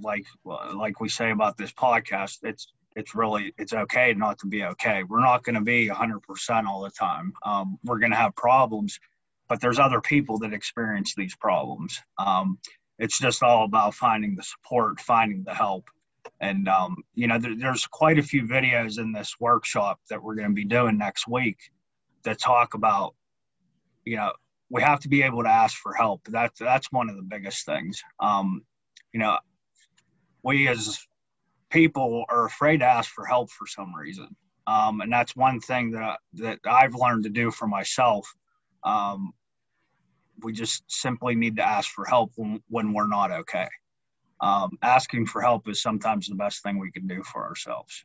like 0.00 0.24
like 0.44 1.00
we 1.00 1.08
say 1.08 1.30
about 1.30 1.56
this 1.56 1.72
podcast, 1.72 2.38
it's 2.42 2.72
it's 2.96 3.14
really 3.14 3.52
it's 3.58 3.72
okay 3.72 4.14
not 4.14 4.38
to 4.38 4.46
be 4.46 4.64
okay. 4.64 5.02
We're 5.02 5.20
not 5.20 5.42
going 5.42 5.56
to 5.56 5.60
be 5.60 5.88
100% 5.88 6.66
all 6.66 6.82
the 6.82 6.90
time. 6.90 7.32
Um, 7.44 7.78
we're 7.84 7.98
going 7.98 8.12
to 8.12 8.16
have 8.16 8.34
problems 8.36 8.98
but 9.48 9.60
there's 9.60 9.78
other 9.78 10.00
people 10.00 10.38
that 10.38 10.52
experience 10.52 11.14
these 11.14 11.36
problems. 11.36 12.00
Um, 12.18 12.58
it's 12.98 13.18
just 13.18 13.42
all 13.42 13.64
about 13.64 13.94
finding 13.94 14.36
the 14.36 14.42
support, 14.42 15.00
finding 15.00 15.44
the 15.44 15.54
help. 15.54 15.88
And, 16.40 16.68
um, 16.68 16.96
you 17.14 17.26
know, 17.26 17.38
there, 17.38 17.56
there's 17.56 17.86
quite 17.86 18.18
a 18.18 18.22
few 18.22 18.44
videos 18.44 18.98
in 18.98 19.12
this 19.12 19.34
workshop 19.40 20.00
that 20.10 20.22
we're 20.22 20.34
going 20.34 20.48
to 20.48 20.54
be 20.54 20.64
doing 20.64 20.98
next 20.98 21.28
week 21.28 21.58
that 22.24 22.40
talk 22.40 22.74
about, 22.74 23.14
you 24.04 24.16
know, 24.16 24.32
we 24.70 24.82
have 24.82 25.00
to 25.00 25.08
be 25.08 25.22
able 25.22 25.42
to 25.42 25.48
ask 25.48 25.76
for 25.76 25.94
help. 25.94 26.22
That's, 26.28 26.58
that's 26.58 26.90
one 26.90 27.10
of 27.10 27.16
the 27.16 27.22
biggest 27.22 27.66
things. 27.66 28.02
Um, 28.20 28.62
you 29.12 29.20
know, 29.20 29.38
we 30.42 30.68
as 30.68 30.98
people 31.70 32.24
are 32.28 32.46
afraid 32.46 32.78
to 32.78 32.86
ask 32.86 33.10
for 33.10 33.26
help 33.26 33.50
for 33.50 33.66
some 33.66 33.94
reason. 33.94 34.34
Um, 34.66 35.00
and 35.02 35.12
that's 35.12 35.36
one 35.36 35.60
thing 35.60 35.90
that, 35.92 36.18
that 36.34 36.58
I've 36.64 36.94
learned 36.94 37.24
to 37.24 37.30
do 37.30 37.50
for 37.50 37.66
myself 37.66 38.26
um, 38.84 39.32
we 40.42 40.52
just 40.52 40.84
simply 40.88 41.34
need 41.34 41.56
to 41.56 41.66
ask 41.66 41.90
for 41.90 42.04
help 42.04 42.32
when, 42.36 42.62
when 42.68 42.92
we're 42.92 43.06
not 43.06 43.30
okay. 43.30 43.68
Um, 44.40 44.78
asking 44.82 45.26
for 45.26 45.40
help 45.40 45.68
is 45.68 45.80
sometimes 45.80 46.28
the 46.28 46.34
best 46.34 46.62
thing 46.62 46.78
we 46.78 46.90
can 46.90 47.06
do 47.06 47.22
for 47.22 47.44
ourselves. 47.44 48.04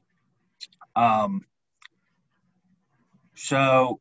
Um, 0.96 1.42
so, 3.36 4.00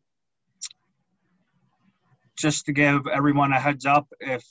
just 2.37 2.67
to 2.67 2.73
give 2.73 3.07
everyone 3.07 3.53
a 3.53 3.61
heads 3.61 3.87
up, 3.87 4.07
if 4.21 4.45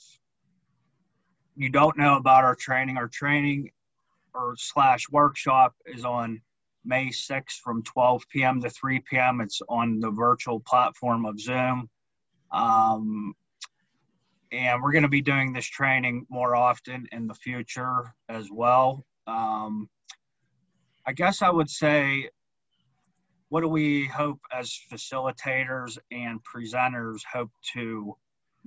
you 1.56 1.70
don't 1.70 1.96
know 1.96 2.16
about 2.16 2.44
our 2.44 2.54
training, 2.54 2.96
our 2.96 3.08
training 3.08 3.70
or 4.34 4.54
slash 4.56 5.08
workshop 5.10 5.74
is 5.86 6.04
on 6.04 6.40
May 6.84 7.08
6th 7.08 7.60
from 7.62 7.82
12 7.82 8.24
p.m. 8.30 8.60
to 8.62 8.70
3 8.70 9.00
p.m. 9.00 9.40
It's 9.40 9.60
on 9.68 10.00
the 10.00 10.10
virtual 10.10 10.60
platform 10.60 11.26
of 11.26 11.40
Zoom. 11.40 11.88
Um, 12.52 13.34
and 14.50 14.82
we're 14.82 14.92
going 14.92 15.02
to 15.02 15.08
be 15.08 15.20
doing 15.20 15.52
this 15.52 15.66
training 15.66 16.26
more 16.30 16.56
often 16.56 17.06
in 17.12 17.26
the 17.26 17.34
future 17.34 18.14
as 18.28 18.48
well. 18.50 19.04
Um, 19.26 19.88
I 21.06 21.12
guess 21.12 21.42
I 21.42 21.50
would 21.50 21.70
say, 21.70 22.30
what 23.50 23.62
do 23.62 23.68
we 23.68 24.06
hope 24.06 24.40
as 24.52 24.78
facilitators 24.92 25.98
and 26.10 26.40
presenters 26.44 27.20
hope 27.30 27.50
to 27.74 28.16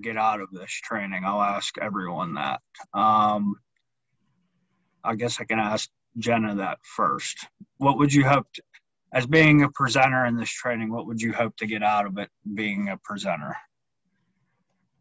get 0.01 0.17
out 0.17 0.41
of 0.41 0.49
this 0.51 0.71
training? 0.71 1.23
I'll 1.25 1.41
ask 1.41 1.77
everyone 1.79 2.35
that. 2.35 2.61
Um, 2.93 3.55
I 5.03 5.15
guess 5.15 5.39
I 5.39 5.45
can 5.45 5.59
ask 5.59 5.89
Jenna 6.17 6.55
that 6.55 6.79
first. 6.83 7.47
What 7.77 7.97
would 7.97 8.13
you 8.13 8.25
hope, 8.25 8.47
to, 8.53 8.63
as 9.13 9.25
being 9.25 9.63
a 9.63 9.69
presenter 9.69 10.25
in 10.25 10.35
this 10.35 10.51
training, 10.51 10.91
what 10.91 11.07
would 11.07 11.21
you 11.21 11.33
hope 11.33 11.55
to 11.57 11.67
get 11.67 11.83
out 11.83 12.05
of 12.05 12.17
it 12.17 12.29
being 12.53 12.89
a 12.89 12.97
presenter? 12.97 13.55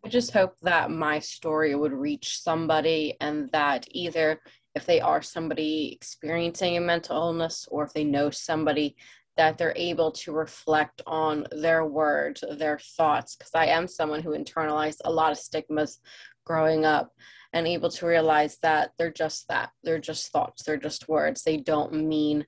I 0.04 0.08
just 0.08 0.32
hope 0.32 0.56
that 0.62 0.90
my 0.90 1.18
story 1.18 1.74
would 1.74 1.92
reach 1.92 2.40
somebody 2.40 3.16
and 3.20 3.50
that 3.52 3.86
either 3.90 4.40
if 4.74 4.86
they 4.86 5.00
are 5.00 5.20
somebody 5.20 5.92
experiencing 5.92 6.76
a 6.76 6.80
mental 6.80 7.16
illness 7.16 7.66
or 7.70 7.84
if 7.84 7.92
they 7.92 8.04
know 8.04 8.30
somebody 8.30 8.96
that 9.36 9.58
they're 9.58 9.74
able 9.76 10.10
to 10.12 10.32
reflect 10.32 11.02
on 11.06 11.46
their 11.52 11.84
words, 11.84 12.42
their 12.56 12.78
thoughts, 12.78 13.36
because 13.36 13.54
I 13.54 13.66
am 13.66 13.86
someone 13.86 14.22
who 14.22 14.30
internalized 14.36 14.98
a 15.04 15.12
lot 15.12 15.32
of 15.32 15.38
stigmas 15.38 15.98
growing 16.46 16.84
up 16.84 17.12
and 17.52 17.66
able 17.66 17.90
to 17.90 18.06
realize 18.06 18.58
that 18.62 18.92
they're 18.96 19.12
just 19.12 19.48
that. 19.48 19.70
They're 19.82 19.98
just 19.98 20.30
thoughts, 20.32 20.62
they're 20.62 20.76
just 20.76 21.08
words. 21.08 21.42
They 21.42 21.58
don't 21.58 21.92
mean 21.92 22.46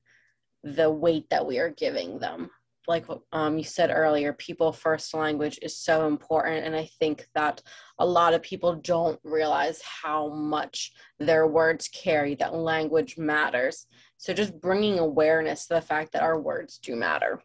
the 0.64 0.90
weight 0.90 1.28
that 1.30 1.46
we 1.46 1.58
are 1.58 1.70
giving 1.70 2.18
them 2.18 2.50
like 2.88 3.06
um, 3.32 3.58
you 3.58 3.64
said 3.64 3.90
earlier, 3.92 4.32
people 4.32 4.72
first 4.72 5.14
language 5.14 5.58
is 5.62 5.76
so 5.78 6.06
important. 6.06 6.66
And 6.66 6.74
I 6.74 6.88
think 6.98 7.26
that 7.34 7.62
a 7.98 8.06
lot 8.06 8.34
of 8.34 8.42
people 8.42 8.74
don't 8.74 9.20
realize 9.22 9.80
how 9.82 10.28
much 10.28 10.92
their 11.18 11.46
words 11.46 11.88
carry, 11.88 12.34
that 12.36 12.54
language 12.54 13.16
matters. 13.16 13.86
So 14.16 14.32
just 14.32 14.60
bringing 14.60 14.98
awareness 14.98 15.66
to 15.66 15.74
the 15.74 15.80
fact 15.80 16.12
that 16.12 16.22
our 16.22 16.40
words 16.40 16.78
do 16.78 16.96
matter. 16.96 17.40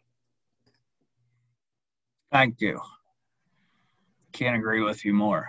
Thank 2.32 2.60
you. 2.60 2.80
Can't 4.32 4.56
agree 4.56 4.82
with 4.82 5.04
you 5.04 5.14
more. 5.14 5.48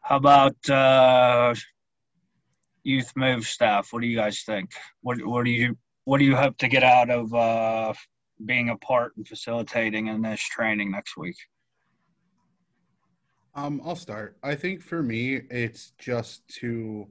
How 0.00 0.16
about 0.16 0.70
uh, 0.70 1.54
youth 2.84 3.12
move 3.16 3.44
staff? 3.44 3.92
What 3.92 4.02
do 4.02 4.06
you 4.06 4.16
guys 4.16 4.42
think? 4.42 4.70
What 5.00 5.24
what 5.26 5.44
do 5.44 5.50
you 5.50 5.76
what 6.06 6.18
do 6.18 6.24
you 6.24 6.36
hope 6.36 6.56
to 6.58 6.68
get 6.68 6.84
out 6.84 7.10
of 7.10 7.34
uh, 7.34 7.92
being 8.44 8.70
a 8.70 8.76
part 8.76 9.16
and 9.16 9.26
facilitating 9.26 10.06
in 10.06 10.22
this 10.22 10.40
training 10.40 10.92
next 10.92 11.16
week? 11.16 11.36
Um, 13.56 13.80
I'll 13.84 13.96
start. 13.96 14.36
I 14.42 14.54
think 14.54 14.82
for 14.82 15.02
me, 15.02 15.40
it's 15.50 15.92
just 15.98 16.46
to 16.60 17.08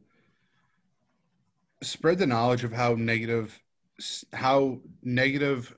spread 1.84 2.20
the 2.20 2.26
knowledge 2.26 2.64
of 2.64 2.72
how 2.72 2.94
negative, 2.94 3.60
how 4.32 4.80
negative 5.04 5.76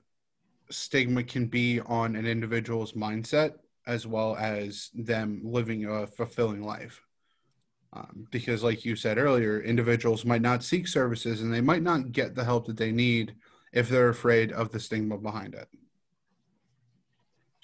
stigma 0.70 1.24
can 1.24 1.46
be 1.46 1.80
on 1.80 2.14
an 2.14 2.26
individual's 2.26 2.92
mindset 2.92 3.54
as 3.86 4.06
well 4.06 4.36
as 4.36 4.90
them 4.94 5.40
living 5.42 5.86
a 5.86 6.06
fulfilling 6.06 6.62
life. 6.62 7.02
Um, 7.92 8.26
because, 8.30 8.62
like 8.62 8.84
you 8.84 8.96
said 8.96 9.16
earlier, 9.18 9.60
individuals 9.60 10.24
might 10.24 10.42
not 10.42 10.62
seek 10.62 10.86
services 10.86 11.40
and 11.40 11.52
they 11.52 11.62
might 11.62 11.82
not 11.82 12.12
get 12.12 12.34
the 12.34 12.44
help 12.44 12.66
that 12.66 12.76
they 12.76 12.92
need 12.92 13.34
if 13.72 13.88
they're 13.88 14.10
afraid 14.10 14.52
of 14.52 14.70
the 14.70 14.80
stigma 14.80 15.16
behind 15.16 15.54
it. 15.54 15.68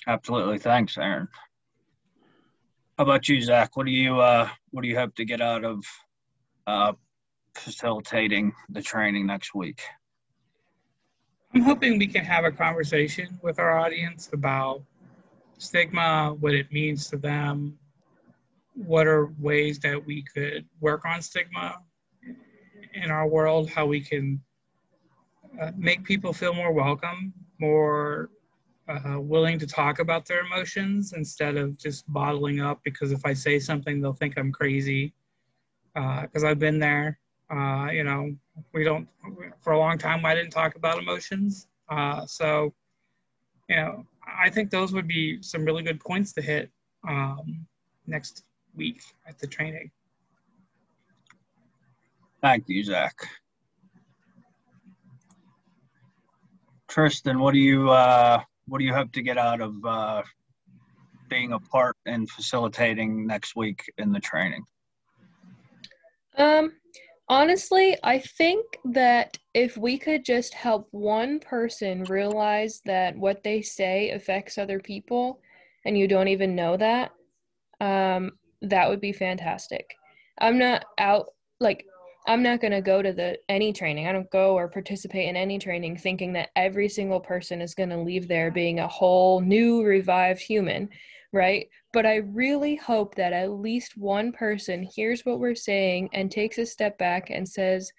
Absolutely. 0.07 0.59
Thanks, 0.59 0.97
Aaron. 0.97 1.29
How 2.97 3.05
about 3.05 3.29
you, 3.29 3.41
Zach? 3.41 3.77
What 3.77 3.87
do 3.87 3.93
you 3.93 4.21
uh, 4.21 4.49
what 4.71 4.83
do 4.83 4.89
you 4.89 4.97
hope 4.97 5.15
to 5.17 5.25
get 5.25 5.41
out 5.41 5.65
of 5.65 5.85
uh, 6.67 6.93
facilitating 7.55 8.53
the 8.69 8.83
training 8.83 9.27
next 9.27 9.55
week? 9.55 9.83
I'm 11.55 11.63
hoping 11.63 11.99
we 11.99 12.07
can 12.07 12.25
have 12.25 12.45
a 12.45 12.51
conversation 12.51 13.39
with 13.43 13.59
our 13.59 13.79
audience 13.79 14.31
about 14.33 14.83
stigma, 15.59 16.35
what 16.41 16.55
it 16.55 16.73
means 16.73 17.09
to 17.11 17.17
them, 17.17 17.79
what 18.75 19.07
are 19.07 19.33
ways 19.39 19.79
that 19.81 20.05
we 20.05 20.23
could 20.23 20.67
work 20.81 21.05
on 21.05 21.23
stigma 21.23 21.81
in 22.95 23.11
our 23.11 23.27
world, 23.27 23.71
how 23.71 23.87
we 23.87 24.01
can 24.01 24.41
uh, 25.61 25.71
make 25.77 26.05
people 26.05 26.33
feel 26.33 26.55
more 26.55 26.73
welcome, 26.73 27.33
more 27.61 28.31
uh, 28.89 29.19
willing 29.21 29.59
to 29.59 29.67
talk 29.67 29.99
about 29.99 30.27
their 30.27 30.41
emotions 30.41 31.13
instead 31.13 31.57
of 31.57 31.77
just 31.79 32.05
bottling 32.13 32.61
up 32.61 32.81
because 32.85 33.13
if 33.13 33.25
I 33.25 33.33
say 33.33 33.59
something, 33.59 34.01
they'll 34.01 34.13
think 34.13 34.37
I'm 34.37 34.53
crazy. 34.53 35.15
Because 35.95 36.43
uh, 36.43 36.49
I've 36.49 36.59
been 36.59 36.79
there. 36.81 37.19
Uh, 37.51 37.89
you 37.93 38.03
know, 38.03 38.35
we 38.73 38.83
don't, 38.83 39.07
for 39.61 39.75
a 39.75 39.79
long 39.79 39.97
time, 39.97 40.25
I 40.27 40.35
didn't 40.35 40.51
talk 40.51 40.75
about 40.75 40.99
emotions. 40.99 41.69
Uh, 41.89 42.27
so, 42.27 42.75
you 43.69 43.77
know, 43.77 44.05
I 44.27 44.51
think 44.51 44.71
those 44.71 44.93
would 44.93 45.07
be 45.07 45.41
some 45.41 45.65
really 45.65 45.83
good 45.83 46.01
points 46.01 46.33
to 46.33 46.43
hit 46.43 46.71
um, 47.09 47.65
next 48.07 48.45
week 48.77 49.03
at 49.27 49.39
the 49.39 49.47
training. 49.47 49.91
Thank 52.43 52.69
you, 52.69 52.85
Zach. 52.85 53.15
Tristan, 56.89 57.41
what 57.41 57.55
do 57.55 57.59
you 57.59 57.91
uh, 57.91 58.43
what 58.69 58.79
do 58.79 58.85
you 58.85 58.95
hope 58.95 59.13
to 59.13 59.23
get 59.23 59.39
out 59.39 59.61
of 59.61 59.75
uh, 59.85 60.23
being 61.29 61.53
a 61.53 61.59
part 61.59 61.97
and 62.07 62.31
facilitating 62.31 63.27
next 63.27 63.57
week 63.57 63.83
in 63.99 64.13
the 64.13 64.21
training? 64.21 64.65
Um, 66.37 66.73
honestly, 67.29 67.97
I 68.03 68.19
think 68.19 68.65
that 68.85 69.39
if 69.55 69.77
we 69.77 69.99
could 69.99 70.25
just 70.25 70.55
help 70.55 70.89
one 70.91 71.41
person 71.41 72.05
realize 72.05 72.81
that 72.85 73.17
what 73.17 73.43
they 73.43 73.63
say 73.63 74.11
affects 74.11 74.59
other 74.59 74.81
people, 74.81 75.41
and 75.85 75.97
you 75.97 76.07
don't 76.07 76.29
even 76.29 76.55
know 76.55 76.77
that, 76.77 77.13
um, 77.81 78.33
that 78.71 78.89
would 78.89 79.01
be 79.01 79.13
fantastic. 79.13 79.95
I'm 80.39 80.59
not 80.59 80.85
out 80.99 81.27
like 81.61 81.87
I'm 82.27 82.43
not 82.43 82.61
going 82.61 82.73
to 82.73 82.81
go 82.81 83.03
to 83.03 83.13
the 83.13 83.39
any 83.49 83.73
training. 83.73 84.07
I 84.07 84.13
don't 84.13 84.31
go 84.31 84.55
or 84.55 84.69
participate 84.69 85.29
in 85.29 85.37
any 85.37 85.59
training 85.59 85.99
thinking 85.99 86.33
that 86.33 86.51
every 86.57 86.89
single 86.89 87.21
person 87.21 87.61
is 87.61 87.75
going 87.75 87.91
to 87.91 87.99
leave 87.99 88.29
there 88.29 88.51
being 88.51 88.81
a 88.81 88.89
whole 88.89 89.41
new 89.41 89.83
revived 89.85 90.41
human, 90.41 90.89
right? 91.33 91.69
But 91.93 92.07
I 92.07 92.17
really 92.17 92.77
hope 92.77 93.15
that 93.17 93.35
at 93.35 93.51
least 93.53 93.99
one 93.99 94.33
person 94.33 94.83
hears 94.83 95.25
what 95.25 95.39
we're 95.39 95.55
saying 95.55 96.09
and 96.15 96.31
takes 96.31 96.57
a 96.57 96.65
step 96.65 96.97
back 96.97 97.29
and 97.29 97.47
says, 97.47 97.93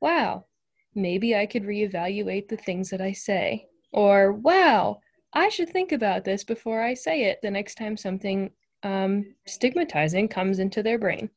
"Wow, 0.00 0.46
maybe 0.94 1.36
I 1.36 1.44
could 1.44 1.64
reevaluate 1.64 2.48
the 2.48 2.56
things 2.56 2.88
that 2.90 3.02
I 3.02 3.12
say." 3.12 3.66
Or, 3.92 4.32
"Wow, 4.32 5.00
I 5.34 5.50
should 5.50 5.68
think 5.68 5.92
about 5.92 6.24
this 6.24 6.44
before 6.44 6.82
I 6.82 6.94
say 6.94 7.24
it 7.24 7.40
the 7.42 7.50
next 7.50 7.74
time 7.74 7.96
something 7.98 8.52
um, 8.82 9.34
stigmatizing 9.46 10.28
comes 10.28 10.58
into 10.58 10.82
their 10.82 10.98
brain. 10.98 11.30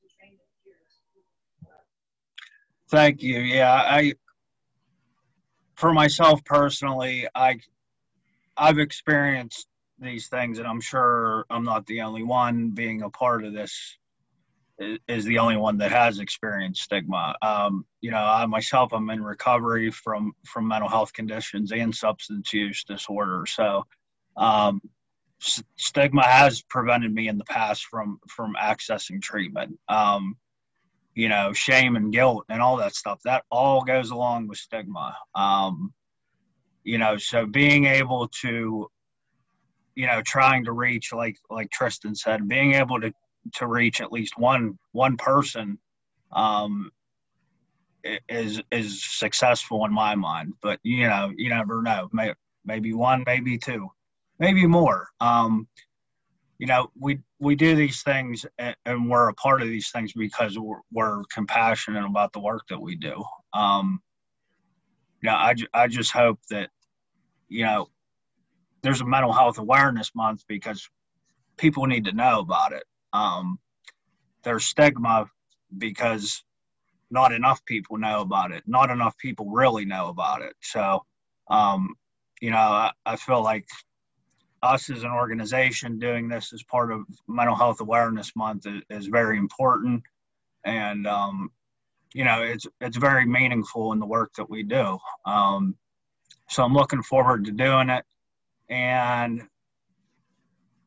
Thank 2.89 3.21
you. 3.21 3.39
Yeah, 3.39 3.71
I 3.71 4.13
for 5.75 5.93
myself 5.93 6.43
personally, 6.43 7.28
I 7.36 7.60
I've 8.58 8.80
experienced 8.80 9.67
these 9.99 10.28
things, 10.28 10.58
and 10.60 10.67
I'm 10.67 10.82
sure 10.82 11.45
I'm 11.49 11.63
not 11.63 11.86
the 11.86 12.02
only 12.02 12.23
one. 12.23 12.71
Being 12.71 13.04
a 13.04 13.10
part 13.10 13.45
of 13.45 13.54
this 13.54 13.97
is 15.08 15.25
the 15.25 15.38
only 15.38 15.58
one 15.58 15.78
that 15.78 15.91
has 15.91 16.19
experienced 16.19 16.84
stigma. 16.84 17.36
Um, 17.41 17.86
you 18.02 18.12
know, 18.12 18.17
I 18.17 18.45
myself, 18.45 18.93
I'm 18.93 19.10
in 19.10 19.23
recovery 19.23 19.91
from 19.91 20.34
from 20.45 20.67
mental 20.67 20.89
health 20.89 21.13
conditions 21.13 21.71
and 21.71 21.93
substance 21.93 22.54
use 22.54 22.84
disorder. 22.84 23.45
So, 23.45 23.86
um, 24.38 24.82
stigma 25.39 26.23
has 26.23 26.62
prevented 26.62 27.13
me 27.13 27.28
in 27.28 27.38
the 27.38 27.45
past 27.45 27.86
from 27.86 28.19
from 28.28 28.56
accessing 28.62 29.21
treatment. 29.21 29.80
Um, 29.88 30.38
you 31.15 31.28
know 31.28 31.52
shame 31.54 31.95
and 31.95 32.13
guilt 32.13 32.45
and 32.49 32.62
all 32.62 32.78
that 32.78 32.95
stuff 32.95 33.19
that 33.25 33.43
all 33.52 33.84
goes 33.84 34.12
along 34.12 34.47
with 34.47 34.58
stigma. 34.58 35.15
Um, 35.36 35.93
you 36.84 36.97
know 36.97 37.17
so 37.17 37.45
being 37.45 37.86
able 37.86 38.28
to 38.41 38.89
you 39.95 40.08
know 40.08 40.21
trying 40.21 40.65
to 40.65 40.71
reach 40.71 41.12
like 41.12 41.36
like 41.49 41.69
tristan 41.71 42.15
said 42.15 42.47
being 42.47 42.73
able 42.73 43.02
to 43.02 43.13
to 43.56 43.67
reach 43.67 44.02
at 44.02 44.12
least 44.12 44.38
one 44.38 44.78
one 44.91 45.17
person 45.17 45.78
um, 46.32 46.91
is 48.30 48.62
is 48.71 49.04
successful 49.04 49.86
in 49.86 49.93
my 49.93 50.15
mind 50.15 50.54
but 50.62 50.80
you 50.84 51.08
know 51.08 51.32
you 51.36 51.49
never 51.49 51.82
know. 51.82 52.10
Maybe 52.65 52.93
one 52.93 53.23
maybe 53.25 53.58
two 53.58 53.89
maybe 54.39 54.65
more. 54.65 55.08
Um, 55.19 55.67
you 56.58 56.67
know, 56.67 56.91
we 56.99 57.19
we 57.39 57.56
do 57.56 57.75
these 57.75 58.04
things 58.04 58.45
and, 58.58 59.10
we're 59.10 59.30
a 59.30 59.34
part 59.34 59.62
of 59.62 59.69
these 59.69 59.91
things 59.91 60.12
because 60.13 60.60
we're, 60.60 60.80
we're 60.91 61.23
compassionate 61.34 62.06
about 62.06 62.34
the 62.34 62.39
work 62.39 62.63
that 62.69 62.82
we 62.82 62.95
do. 62.95 63.23
Um, 63.54 64.02
you 65.21 65.30
know, 65.30 65.36
I, 65.36 65.56
I 65.73 65.88
just 65.88 66.12
hope 66.12 66.39
that, 66.49 66.69
you 67.47 67.63
know, 67.63 67.88
there's 68.82 69.02
a 69.02 69.06
mental 69.06 69.32
health 69.32 69.58
awareness 69.58 70.12
month 70.13 70.43
because 70.47 70.89
people 71.58 71.86
need 71.86 72.06
to 72.06 72.12
know 72.12 72.39
about 72.39 72.73
it. 72.73 72.84
Um, 73.13 73.60
there's 74.43 74.65
stigma 74.65 75.28
because 75.78 76.43
not 77.10 77.32
enough 77.32 77.63
people 77.65 77.97
know 77.97 78.21
about 78.21 78.52
it. 78.52 78.63
Not 78.67 78.89
enough 78.89 79.17
people 79.17 79.49
really 79.49 79.86
know 79.86 80.08
about 80.08 80.41
it. 80.41 80.54
So, 80.62 81.06
um, 81.49 81.95
you 82.41 82.52
know, 82.52 82.58
I, 82.58 82.91
I 83.06 83.15
feel 83.15 83.41
like 83.41 83.65
us 84.62 84.89
as 84.89 85.04
an 85.04 85.12
organization 85.12 86.00
doing 86.00 86.28
this 86.28 86.54
as 86.54 86.63
part 86.63 86.91
of 86.91 87.02
Mental 87.28 87.56
Health 87.56 87.82
Awareness 87.82 88.36
Month 88.36 88.65
is, 88.67 88.82
is 88.89 89.08
very 89.08 89.38
important, 89.38 90.04
and 90.63 91.08
um, 91.08 91.52
you 92.13 92.24
know, 92.24 92.41
it's 92.41 92.65
it's 92.82 92.98
very 92.98 93.26
meaningful 93.26 93.93
in 93.93 94.00
the 94.00 94.06
work 94.06 94.34
that 94.38 94.50
we 94.50 94.63
do. 94.63 94.98
Um, 95.26 95.76
so 96.50 96.63
I'm 96.63 96.74
looking 96.74 97.04
forward 97.04 97.45
to 97.45 97.52
doing 97.52 97.89
it, 97.89 98.04
and 98.69 99.43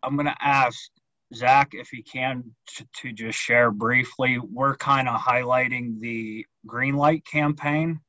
I'm 0.03 0.17
going 0.17 0.27
to 0.27 0.37
ask 0.41 0.91
Zach 1.35 1.71
if 1.73 1.89
he 1.89 2.03
can 2.03 2.55
to, 2.75 2.87
to 3.03 3.13
just 3.13 3.39
share 3.39 3.71
briefly. 3.71 4.39
We're 4.39 4.77
kind 4.77 5.09
of 5.09 5.21
highlighting 5.21 6.01
the 6.01 6.47
green 6.67 6.97
light 6.97 7.25
campaign 7.25 8.01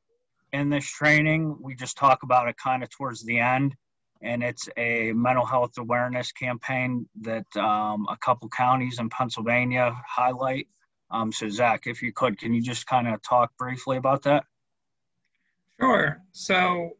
in 0.52 0.70
this 0.70 0.84
training. 0.84 1.56
We 1.60 1.74
just 1.74 1.96
talk 1.96 2.22
about 2.22 2.48
it 2.48 2.56
kind 2.56 2.82
of 2.82 2.90
towards 2.90 3.24
the 3.24 3.38
end 3.38 3.74
and 4.22 4.42
it's 4.42 4.68
a 4.76 5.12
mental 5.12 5.44
health 5.44 5.76
awareness 5.78 6.32
campaign 6.32 7.06
that 7.20 7.44
um, 7.56 8.06
a 8.10 8.16
couple 8.16 8.48
counties 8.48 8.98
in 8.98 9.08
Pennsylvania 9.10 9.94
highlight. 10.08 10.68
Um, 11.10 11.30
so, 11.30 11.48
Zach, 11.48 11.86
if 11.86 12.02
you 12.02 12.12
could, 12.12 12.38
can 12.38 12.54
you 12.54 12.62
just 12.62 12.86
kind 12.86 13.06
of 13.06 13.22
talk 13.22 13.56
briefly 13.58 13.96
about 13.96 14.22
that? 14.22 14.44
Sure. 15.78 16.22
So, 16.32 16.96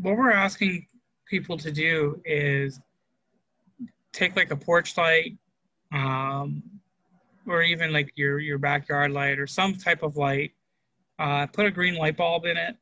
what 0.00 0.16
we're 0.16 0.32
asking 0.32 0.86
people 1.26 1.56
to 1.58 1.70
do 1.70 2.20
is 2.24 2.80
take 4.12 4.36
like 4.36 4.50
a 4.50 4.56
porch 4.56 4.96
light, 4.96 5.36
um, 5.92 6.62
or 7.46 7.62
even 7.62 7.92
like 7.92 8.12
your 8.16 8.38
your 8.40 8.58
backyard 8.58 9.12
light 9.12 9.38
or 9.38 9.46
some 9.46 9.74
type 9.74 10.02
of 10.02 10.16
light. 10.16 10.52
Uh, 11.18 11.46
put 11.46 11.66
a 11.66 11.70
green 11.70 11.94
light 11.94 12.16
bulb 12.16 12.46
in 12.46 12.56
it 12.56 12.76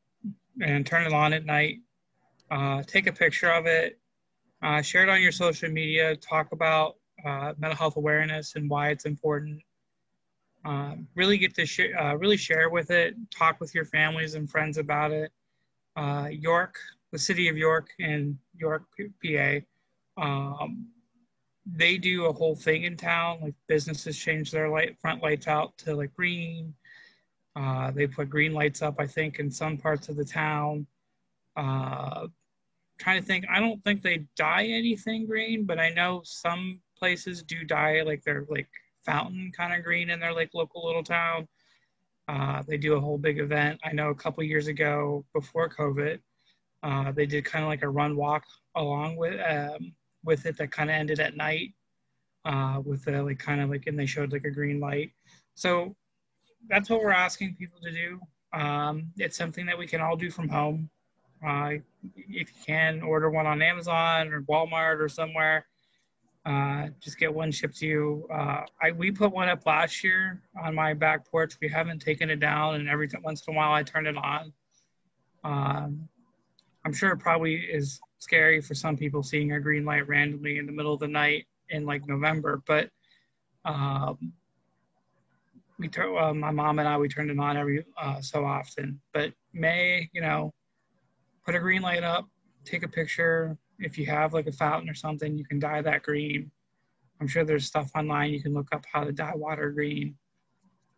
and 0.61 0.85
turn 0.85 1.05
it 1.05 1.13
on 1.13 1.33
at 1.33 1.45
night 1.45 1.77
uh, 2.51 2.83
take 2.83 3.07
a 3.07 3.13
picture 3.13 3.49
of 3.49 3.65
it, 3.65 3.97
uh, 4.61 4.81
share 4.81 5.03
it 5.03 5.09
on 5.09 5.21
your 5.21 5.31
social 5.31 5.71
media, 5.71 6.15
talk 6.17 6.51
about 6.51 6.97
uh, 7.25 7.53
mental 7.57 7.77
health 7.77 7.95
awareness 7.95 8.55
and 8.55 8.69
why 8.69 8.89
it's 8.89 9.05
important. 9.05 9.61
Um, 10.63 11.07
really 11.15 11.37
get 11.37 11.55
to 11.55 11.65
share, 11.65 11.99
uh, 11.99 12.13
really 12.15 12.37
share 12.37 12.69
with 12.69 12.91
it, 12.91 13.15
talk 13.31 13.59
with 13.59 13.73
your 13.73 13.85
families 13.85 14.35
and 14.35 14.49
friends 14.49 14.77
about 14.77 15.11
it. 15.11 15.31
Uh, 15.95 16.29
York, 16.31 16.75
the 17.11 17.17
city 17.17 17.47
of 17.47 17.57
York 17.57 17.89
and 17.99 18.37
York, 18.55 18.83
PA, 19.23 19.59
um, 20.21 20.87
they 21.65 21.97
do 21.97 22.25
a 22.25 22.33
whole 22.33 22.55
thing 22.55 22.83
in 22.83 22.97
town. 22.97 23.39
Like 23.41 23.55
businesses 23.67 24.17
change 24.17 24.51
their 24.51 24.69
light 24.69 24.99
front 24.99 25.23
lights 25.23 25.47
out 25.47 25.77
to 25.79 25.95
like 25.95 26.13
green. 26.13 26.73
Uh, 27.55 27.91
they 27.91 28.07
put 28.07 28.29
green 28.29 28.53
lights 28.53 28.81
up, 28.81 28.95
I 28.99 29.07
think, 29.07 29.39
in 29.39 29.51
some 29.51 29.77
parts 29.77 30.09
of 30.09 30.15
the 30.15 30.25
town. 30.25 30.85
Uh, 31.55 32.27
trying 33.01 33.19
to 33.19 33.25
think. 33.25 33.45
I 33.49 33.59
don't 33.59 33.83
think 33.83 34.01
they 34.01 34.25
dye 34.35 34.65
anything 34.65 35.25
green, 35.25 35.65
but 35.65 35.79
I 35.79 35.89
know 35.89 36.21
some 36.23 36.79
places 36.97 37.41
do 37.41 37.63
dye 37.63 38.01
like 38.03 38.23
their 38.23 38.45
like 38.49 38.69
fountain 39.05 39.51
kind 39.55 39.73
of 39.73 39.83
green 39.83 40.09
in 40.11 40.19
their 40.19 40.33
like 40.33 40.51
local 40.53 40.85
little 40.85 41.03
town. 41.03 41.47
Uh, 42.27 42.61
they 42.67 42.77
do 42.77 42.93
a 42.95 42.99
whole 42.99 43.17
big 43.17 43.39
event. 43.39 43.79
I 43.83 43.91
know 43.91 44.09
a 44.09 44.15
couple 44.15 44.43
years 44.43 44.67
ago 44.67 45.25
before 45.33 45.67
COVID, 45.69 46.19
uh, 46.83 47.11
they 47.11 47.25
did 47.25 47.43
kind 47.43 47.63
of 47.65 47.69
like 47.69 47.83
a 47.83 47.89
run 47.89 48.15
walk 48.15 48.43
along 48.75 49.17
with 49.17 49.39
um, 49.49 49.93
with 50.23 50.45
it 50.45 50.57
that 50.57 50.71
kind 50.71 50.89
of 50.89 50.95
ended 50.95 51.19
at 51.19 51.35
night 51.35 51.73
uh, 52.45 52.81
with 52.85 53.05
the 53.05 53.23
like 53.23 53.39
kind 53.39 53.61
of 53.61 53.69
like 53.69 53.87
and 53.87 53.97
they 53.97 54.05
showed 54.05 54.31
like 54.31 54.45
a 54.45 54.51
green 54.51 54.79
light. 54.79 55.11
So 55.55 55.95
that's 56.69 56.89
what 56.89 57.01
we're 57.01 57.11
asking 57.11 57.55
people 57.55 57.79
to 57.81 57.91
do. 57.91 58.19
Um, 58.53 59.11
it's 59.17 59.37
something 59.37 59.65
that 59.65 59.77
we 59.77 59.87
can 59.87 60.01
all 60.01 60.15
do 60.15 60.29
from 60.29 60.47
home. 60.47 60.89
Uh, 61.45 61.71
if 62.15 62.49
you 62.49 62.63
can, 62.65 63.01
order 63.01 63.29
one 63.29 63.45
on 63.45 63.61
Amazon 63.61 64.31
or 64.31 64.41
Walmart 64.43 64.99
or 64.99 65.09
somewhere. 65.09 65.65
Uh, 66.45 66.87
just 66.99 67.19
get 67.19 67.33
one 67.33 67.51
shipped 67.51 67.77
to 67.77 67.85
you. 67.85 68.27
Uh, 68.33 68.61
I 68.81 68.91
we 68.91 69.11
put 69.11 69.31
one 69.31 69.47
up 69.47 69.65
last 69.65 70.03
year 70.03 70.41
on 70.61 70.73
my 70.73 70.93
back 70.93 71.29
porch. 71.29 71.53
We 71.61 71.69
haven't 71.69 71.99
taken 71.99 72.29
it 72.29 72.39
down, 72.39 72.75
and 72.75 72.89
every 72.89 73.07
once 73.23 73.43
in 73.47 73.53
a 73.53 73.57
while 73.57 73.73
I 73.73 73.83
turn 73.83 74.07
it 74.07 74.17
on. 74.17 74.53
Um, 75.43 76.07
I'm 76.83 76.93
sure 76.93 77.11
it 77.11 77.17
probably 77.17 77.55
is 77.55 77.99
scary 78.19 78.59
for 78.61 78.73
some 78.73 78.97
people 78.97 79.21
seeing 79.21 79.51
a 79.51 79.59
green 79.59 79.85
light 79.85 80.07
randomly 80.07 80.57
in 80.57 80.65
the 80.65 80.71
middle 80.71 80.93
of 80.93 80.99
the 80.99 81.07
night 81.07 81.45
in 81.69 81.85
like 81.85 82.07
November, 82.07 82.61
but 82.65 82.89
um, 83.65 84.33
we 85.77 85.87
turn 85.87 86.15
uh, 86.17 86.33
my 86.33 86.51
mom 86.51 86.79
and 86.79 86.87
I 86.87 86.97
we 86.97 87.07
turn 87.07 87.29
it 87.29 87.39
on 87.39 87.57
every 87.57 87.83
uh, 88.01 88.21
so 88.21 88.45
often. 88.45 88.99
But 89.13 89.33
May, 89.53 90.09
you 90.13 90.21
know, 90.21 90.53
put 91.45 91.55
a 91.55 91.59
green 91.59 91.81
light 91.81 92.03
up, 92.03 92.27
take 92.65 92.83
a 92.83 92.87
picture. 92.87 93.57
If 93.79 93.97
you 93.97 94.05
have 94.07 94.33
like 94.33 94.47
a 94.47 94.51
fountain 94.51 94.89
or 94.89 94.93
something, 94.93 95.37
you 95.37 95.45
can 95.45 95.59
dye 95.59 95.81
that 95.81 96.03
green. 96.03 96.51
I'm 97.19 97.27
sure 97.27 97.43
there's 97.43 97.65
stuff 97.65 97.91
online 97.95 98.31
you 98.31 98.41
can 98.41 98.53
look 98.53 98.67
up 98.71 98.83
how 98.91 99.03
to 99.03 99.11
dye 99.11 99.33
water 99.35 99.71
green. 99.71 100.15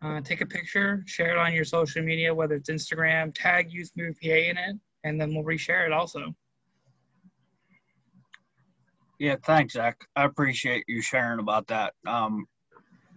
Uh, 0.01 0.19
take 0.21 0.41
a 0.41 0.45
picture, 0.45 1.01
share 1.05 1.31
it 1.31 1.37
on 1.37 1.53
your 1.53 1.63
social 1.63 2.03
media, 2.03 2.33
whether 2.33 2.55
it's 2.55 2.69
Instagram, 2.69 3.31
tag 3.33 3.71
Youth 3.71 3.91
Move 3.95 4.15
PA 4.21 4.29
in 4.29 4.57
it, 4.57 4.75
and 5.05 5.19
then 5.19 5.33
we'll 5.33 5.45
reshare 5.45 5.85
it 5.85 5.93
also. 5.93 6.35
Yeah, 9.17 9.37
thanks, 9.45 9.75
Zach. 9.75 10.05
I 10.17 10.25
appreciate 10.25 10.83
you 10.87 11.01
sharing 11.01 11.39
about 11.39 11.67
that. 11.67 11.93
Um, 12.05 12.45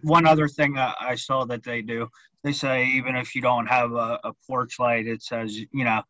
one 0.01 0.25
other 0.25 0.47
thing 0.47 0.77
I, 0.77 1.15
saw 1.15 1.43
that 1.45 1.63
they 1.63 1.81
do, 1.81 2.07
they 2.43 2.53
say 2.53 2.85
even 2.87 3.15
if 3.15 3.35
you 3.35 3.41
don't 3.41 3.67
have 3.67 3.91
a, 3.91 4.19
a 4.23 4.31
porch 4.47 4.79
light, 4.79 5.07
it 5.07 5.21
says, 5.21 5.57
you 5.57 5.83
know, 5.83 6.01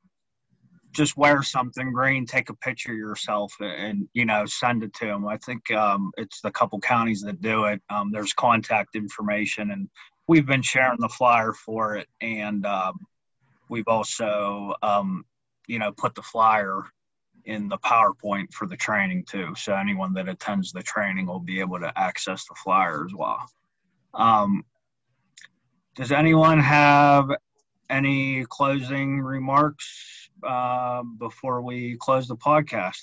just 0.97 1.15
wear 1.15 1.43
something 1.43 1.93
green, 1.93 2.25
take 2.25 2.49
a 2.49 2.55
picture 2.55 2.93
yourself, 2.93 3.53
and 3.62 4.10
you 4.13 4.25
know 4.25 4.45
send 4.45 4.83
it 4.83 4.93
to 4.95 5.05
them. 5.05 5.27
I 5.27 5.38
think 5.38 5.71
um, 5.71 6.12
it's 6.17 6.41
the 6.41 6.51
couple 6.51 6.79
counties 6.79 7.21
that 7.21 7.39
do 7.39 7.65
it. 7.65 7.81
Um, 7.89 8.12
there's 8.12 8.33
contact 8.33 8.95
information, 8.95 9.71
and 9.71 9.88
we've 10.27 10.47
been 10.47 10.63
sharing 10.63 10.99
the 10.99 11.07
flyer 11.07 11.53
for 11.53 11.95
it, 11.95 12.07
and 12.19 12.65
um, 12.65 13.05
we've 13.69 13.88
also 13.88 14.73
um, 14.81 15.23
you 15.67 15.77
know 15.77 15.91
put 15.91 16.15
the 16.15 16.23
flyer 16.23 16.83
in 17.45 17.69
the 17.69 17.77
PowerPoint 17.77 18.51
for 18.51 18.67
the 18.67 18.75
training 18.75 19.23
too. 19.29 19.53
So 19.55 19.73
anyone 19.73 20.13
that 20.15 20.27
attends 20.27 20.71
the 20.71 20.81
training 20.81 21.27
will 21.27 21.39
be 21.39 21.60
able 21.60 21.79
to 21.79 21.93
access 21.95 22.45
the 22.45 22.55
flyer 22.55 23.05
as 23.05 23.13
well. 23.13 23.45
Um, 24.15 24.65
does 25.95 26.12
anyone 26.12 26.60
have 26.60 27.31
any 27.89 28.45
closing 28.45 29.21
remarks 29.21 30.30
uh, 30.43 31.04
before 31.17 31.62
we 31.62 31.97
close 32.00 32.28
the 32.28 32.36
podcast? 32.36 33.02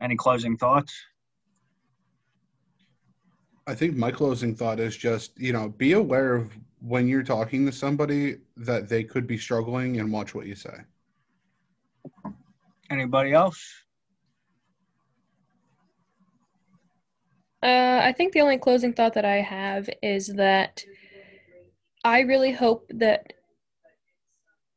Any 0.00 0.16
closing 0.16 0.56
thoughts? 0.56 0.92
I 3.66 3.74
think 3.74 3.96
my 3.96 4.10
closing 4.10 4.54
thought 4.54 4.78
is 4.78 4.96
just, 4.96 5.38
you 5.38 5.52
know, 5.52 5.70
be 5.70 5.92
aware 5.92 6.34
of 6.34 6.52
when 6.80 7.08
you're 7.08 7.22
talking 7.22 7.64
to 7.64 7.72
somebody 7.72 8.36
that 8.58 8.88
they 8.88 9.02
could 9.04 9.26
be 9.26 9.38
struggling 9.38 10.00
and 10.00 10.12
watch 10.12 10.34
what 10.34 10.46
you 10.46 10.54
say. 10.54 10.76
Anybody 12.90 13.32
else? 13.32 13.84
Uh, 17.62 18.00
I 18.02 18.12
think 18.12 18.34
the 18.34 18.42
only 18.42 18.58
closing 18.58 18.92
thought 18.92 19.14
that 19.14 19.24
I 19.24 19.36
have 19.36 19.88
is 20.02 20.26
that 20.36 20.84
I 22.04 22.20
really 22.20 22.52
hope 22.52 22.84
that 22.90 23.32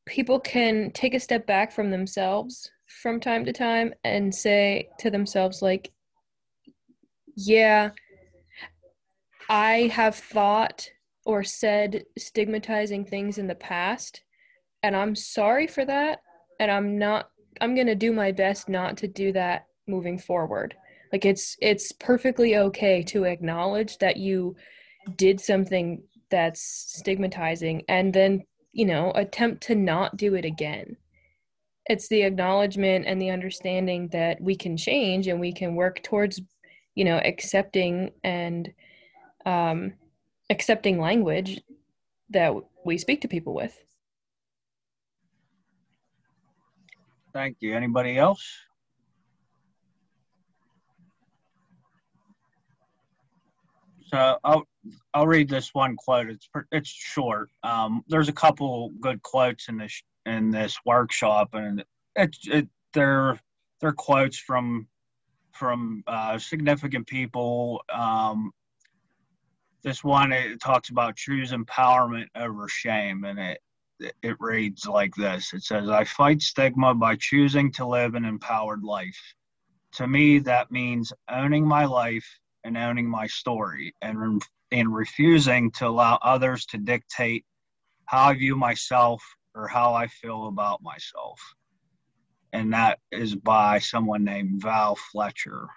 people 0.07 0.39
can 0.39 0.91
take 0.91 1.13
a 1.13 1.19
step 1.19 1.45
back 1.45 1.71
from 1.71 1.91
themselves 1.91 2.71
from 3.01 3.19
time 3.19 3.45
to 3.45 3.53
time 3.53 3.93
and 4.03 4.33
say 4.33 4.89
to 4.99 5.09
themselves 5.09 5.61
like 5.61 5.91
yeah 7.35 7.91
i 9.49 9.91
have 9.93 10.15
thought 10.15 10.89
or 11.25 11.43
said 11.43 12.03
stigmatizing 12.17 13.05
things 13.05 13.37
in 13.37 13.47
the 13.47 13.55
past 13.55 14.21
and 14.81 14.95
i'm 14.95 15.15
sorry 15.15 15.67
for 15.67 15.85
that 15.85 16.19
and 16.59 16.71
i'm 16.71 16.97
not 16.97 17.29
i'm 17.61 17.75
going 17.75 17.87
to 17.87 17.95
do 17.95 18.11
my 18.11 18.31
best 18.31 18.69
not 18.69 18.97
to 18.97 19.07
do 19.07 19.31
that 19.31 19.67
moving 19.87 20.17
forward. 20.17 20.75
Like 21.11 21.25
it's 21.25 21.55
it's 21.61 21.91
perfectly 21.93 22.57
okay 22.57 23.01
to 23.03 23.23
acknowledge 23.23 23.97
that 23.99 24.17
you 24.17 24.55
did 25.15 25.39
something 25.39 26.03
that's 26.29 26.61
stigmatizing 26.97 27.83
and 27.87 28.13
then 28.13 28.43
you 28.73 28.85
know, 28.85 29.11
attempt 29.15 29.63
to 29.63 29.75
not 29.75 30.17
do 30.17 30.35
it 30.35 30.45
again. 30.45 30.97
It's 31.85 32.09
the 32.09 32.23
acknowledgement 32.23 33.05
and 33.07 33.21
the 33.21 33.29
understanding 33.29 34.09
that 34.09 34.41
we 34.41 34.55
can 34.55 34.75
change 34.75 35.27
and 35.27 35.39
we 35.39 35.53
can 35.53 35.75
work 35.75 36.03
towards, 36.03 36.41
you 36.95 37.05
know, 37.05 37.17
accepting 37.23 38.11
and 38.23 38.71
um, 39.45 39.93
accepting 40.49 40.99
language 40.99 41.61
that 42.29 42.53
we 42.85 42.97
speak 42.97 43.21
to 43.21 43.27
people 43.27 43.53
with. 43.53 43.77
Thank 47.33 47.57
you. 47.59 47.75
Anybody 47.75 48.17
else? 48.17 48.43
So 54.07 54.37
I'll 54.43 54.63
I'll 55.13 55.27
read 55.27 55.49
this 55.49 55.73
one 55.73 55.95
quote. 55.97 56.29
It's 56.29 56.47
it's 56.71 56.89
short. 56.89 57.49
Um, 57.63 58.03
there's 58.07 58.29
a 58.29 58.33
couple 58.33 58.91
good 59.01 59.21
quotes 59.21 59.67
in 59.67 59.77
this 59.77 60.01
in 60.25 60.49
this 60.49 60.77
workshop, 60.85 61.49
and 61.53 61.83
it's 62.15 62.47
it 62.47 62.69
they're 62.93 63.39
they're 63.81 63.91
quotes 63.91 64.37
from 64.37 64.87
from 65.51 66.03
uh, 66.07 66.37
significant 66.37 67.07
people. 67.07 67.81
Um, 67.93 68.51
this 69.83 70.03
one 70.03 70.31
it 70.31 70.61
talks 70.61 70.89
about 70.89 71.17
choose 71.17 71.51
empowerment 71.51 72.27
over 72.35 72.69
shame, 72.69 73.25
and 73.25 73.39
it 73.39 73.59
it 74.23 74.37
reads 74.39 74.87
like 74.87 75.15
this. 75.15 75.53
It 75.53 75.63
says, 75.63 75.89
"I 75.89 76.05
fight 76.05 76.41
stigma 76.41 76.95
by 76.95 77.17
choosing 77.17 77.73
to 77.73 77.85
live 77.85 78.15
an 78.15 78.23
empowered 78.23 78.83
life. 78.83 79.19
To 79.93 80.07
me, 80.07 80.39
that 80.39 80.71
means 80.71 81.11
owning 81.29 81.67
my 81.67 81.85
life 81.85 82.39
and 82.67 82.77
owning 82.77 83.09
my 83.09 83.27
story, 83.27 83.95
and 84.01 84.41
and 84.71 84.93
refusing 84.93 85.71
to 85.71 85.87
allow 85.87 86.19
others 86.21 86.65
to 86.67 86.77
dictate 86.77 87.45
how 88.05 88.29
I 88.29 88.33
view 88.35 88.55
myself 88.55 89.23
or 89.55 89.67
how 89.67 89.93
I 89.93 90.07
feel 90.07 90.47
about 90.47 90.83
myself." 90.83 91.39
And 92.53 92.73
that 92.73 92.99
is 93.11 93.35
by 93.35 93.79
someone 93.79 94.23
named 94.23 94.61
Val 94.61 94.95
Fletcher 95.11 95.67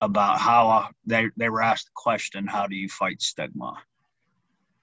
about 0.00 0.38
how 0.38 0.68
uh, 0.68 0.88
they, 1.06 1.28
they 1.36 1.48
were 1.48 1.62
asked 1.62 1.86
the 1.86 1.92
question, 1.94 2.46
How 2.46 2.66
do 2.66 2.76
you 2.76 2.88
fight 2.88 3.20
stigma? 3.20 3.74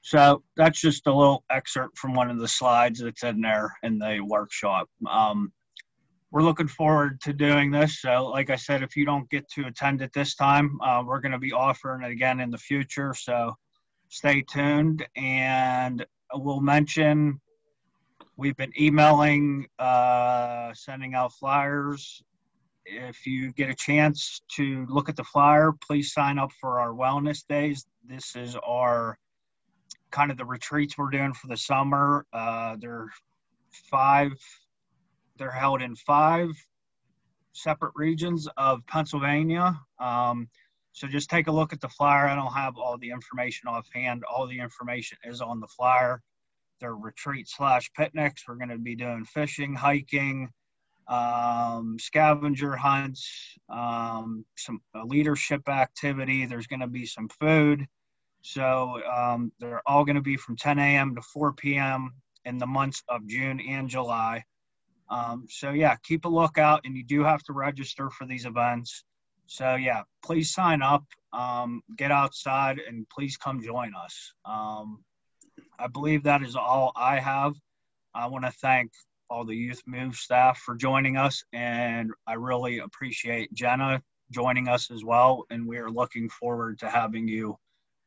So 0.02 0.44
that's 0.58 0.82
just 0.82 1.08
a 1.08 1.16
little 1.16 1.46
excerpt 1.50 1.98
from 1.98 2.14
one 2.14 2.30
of 2.30 2.40
the 2.40 2.48
slides 2.48 3.00
that's 3.00 3.24
in 3.24 3.40
there 3.42 3.74
in 3.84 4.00
the 4.00 4.20
workshop. 4.22 4.90
Um, 5.10 5.54
we're 6.34 6.42
looking 6.42 6.68
forward 6.68 7.22
to 7.22 7.32
doing 7.32 7.70
this. 7.70 8.02
So, 8.02 8.26
like 8.26 8.50
I 8.50 8.56
said, 8.56 8.82
if 8.82 8.96
you 8.96 9.06
don't 9.06 9.30
get 9.30 9.48
to 9.52 9.68
attend 9.68 10.02
it 10.02 10.12
this 10.14 10.34
time, 10.36 10.80
uh, 10.82 11.04
we're 11.06 11.20
going 11.20 11.32
to 11.32 11.38
be 11.38 11.54
offering 11.54 12.02
it 12.02 12.12
again 12.12 12.40
in 12.40 12.50
the 12.50 12.58
future. 12.58 13.14
So, 13.14 13.56
stay 14.10 14.42
tuned. 14.42 15.06
And 15.16 16.04
we'll 16.34 16.60
mention 16.60 17.40
we've 18.36 18.58
been 18.58 18.74
emailing, 18.80 19.68
uh, 19.78 20.74
sending 20.74 21.14
out 21.14 21.34
flyers 21.34 22.24
if 22.86 23.26
you 23.26 23.52
get 23.54 23.70
a 23.70 23.76
chance 23.76 24.42
to 24.56 24.86
look 24.90 25.10
at 25.10 25.16
the 25.16 25.24
flyer, 25.24 25.72
please 25.72 26.14
sign 26.14 26.38
up 26.38 26.52
for 26.60 26.80
our 26.80 26.94
wellness 26.94 27.46
days. 27.48 27.86
This 28.08 28.36
is 28.36 28.56
our 28.58 29.18
kind 30.12 30.32
of 30.32 30.38
the 30.38 30.46
retreats 30.46 30.98
we're 30.98 31.10
doing 31.10 31.34
for 31.34 31.48
the 31.48 31.58
summer. 31.58 32.26
Uh, 32.34 32.76
they're 32.80 33.08
five, 33.90 34.34
they're 35.38 35.52
held 35.52 35.82
in 35.82 35.96
five 35.96 36.50
separate 37.54 37.94
regions 37.96 38.48
of 38.58 38.86
Pennsylvania. 38.88 39.80
Um, 40.00 40.50
so 40.92 41.08
just 41.08 41.30
take 41.30 41.48
a 41.48 41.52
look 41.52 41.74
at 41.74 41.82
the 41.82 41.90
flyer. 41.90 42.28
I 42.28 42.36
don't 42.36 42.54
have 42.54 42.78
all 42.78 42.98
the 42.98 43.10
information 43.10 43.68
offhand. 43.68 44.24
All 44.24 44.48
the 44.48 44.60
information 44.60 45.18
is 45.24 45.42
on 45.42 45.60
the 45.60 45.68
flyer. 45.68 46.22
They're 46.80 46.96
retreat 46.96 47.48
slash 47.48 47.92
picnics. 47.94 48.44
We're 48.48 48.56
going 48.56 48.70
to 48.70 48.78
be 48.78 48.96
doing 48.96 49.26
fishing, 49.26 49.74
hiking, 49.74 50.50
um, 51.08 51.98
scavenger 52.00 52.76
hunts, 52.76 53.58
um, 53.70 54.46
some 54.56 54.82
leadership 55.06 55.68
activity. 55.68 56.46
There's 56.46 56.68
going 56.68 56.82
to 56.82 56.88
be 56.88 57.06
some 57.06 57.30
food. 57.30 57.86
So 58.42 59.02
um, 59.12 59.52
they're 59.60 59.82
all 59.88 60.04
going 60.06 60.16
to 60.16 60.22
be 60.22 60.38
from 60.38 60.58
10 60.58 60.78
a.m. 60.78 61.16
to 61.16 61.22
4 61.22 61.54
p.m. 61.54 62.14
in 62.46 62.58
the 62.58 62.68
months 62.68 63.02
of 63.08 63.26
June 63.26 63.60
and 63.62 63.88
July. 63.90 64.44
Um, 65.14 65.46
so 65.48 65.72
yeah, 65.72 65.96
keep 66.04 66.26
a 66.26 66.30
lookout, 66.30 66.82
and 66.86 66.98
you 66.98 67.04
do 67.04 67.24
have 67.24 67.44
to 67.44 67.54
register 67.54 68.10
for 68.10 68.26
these 68.26 68.46
events. 68.46 69.04
So 69.46 69.76
yeah, 69.76 70.04
please 70.24 70.52
sign 70.52 70.82
up, 70.82 71.04
um, 71.34 71.84
get 71.96 72.12
outside, 72.12 72.80
and 72.80 73.08
please 73.10 73.38
come 73.38 73.62
join 73.62 73.94
us. 73.94 74.34
Um, 74.44 75.04
I 75.78 75.88
believe 75.88 76.24
that 76.24 76.42
is 76.42 76.56
all 76.56 76.92
I 76.96 77.20
have. 77.20 77.54
I 78.16 78.26
want 78.28 78.46
to 78.46 78.52
thank 78.52 78.92
all 79.30 79.46
the 79.46 79.56
Youth 79.56 79.84
Move 79.86 80.16
staff 80.16 80.58
for 80.60 80.76
joining 80.76 81.16
us, 81.18 81.44
and 81.54 82.12
I 82.26 82.34
really 82.34 82.80
appreciate 82.80 83.54
Jenna 83.54 84.02
joining 84.32 84.68
us 84.68 84.90
as 84.90 85.04
well. 85.04 85.46
And 85.52 85.68
we 85.68 85.78
are 85.78 85.92
looking 85.92 86.28
forward 86.28 86.80
to 86.80 86.90
having 86.90 87.28
you 87.28 87.56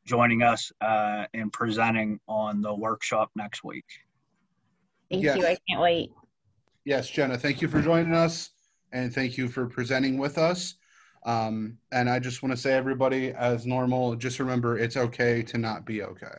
joining 0.07 0.43
us 0.43 0.73
uh, 0.81 1.27
and 1.35 1.53
presenting 1.53 2.19
on 2.27 2.63
the 2.63 2.75
workshop 2.75 3.31
next 3.37 3.63
week. 3.63 3.85
Thank 5.11 5.23
Yes. 5.23 5.37
you. 5.37 5.47
I 5.47 5.57
can't 5.69 5.81
wait. 5.81 6.11
Yes, 6.87 7.11
Jenna, 7.11 7.37
thank 7.37 7.61
you 7.61 7.67
for 7.67 7.83
joining 7.83 8.15
us 8.15 8.51
and 8.93 9.13
thank 9.13 9.37
you 9.37 9.49
for 9.49 9.67
presenting 9.67 10.19
with 10.19 10.39
us. 10.39 10.77
Um, 11.25 11.79
and 11.91 12.09
I 12.09 12.21
just 12.21 12.45
want 12.45 12.53
to 12.53 12.57
say, 12.57 12.75
everybody, 12.75 13.33
as 13.33 13.67
normal, 13.67 14.15
just 14.15 14.39
remember 14.39 14.79
it's 14.79 14.97
okay 14.97 15.43
to 15.43 15.59
not 15.59 15.85
be 15.85 16.05
okay. 16.05 16.37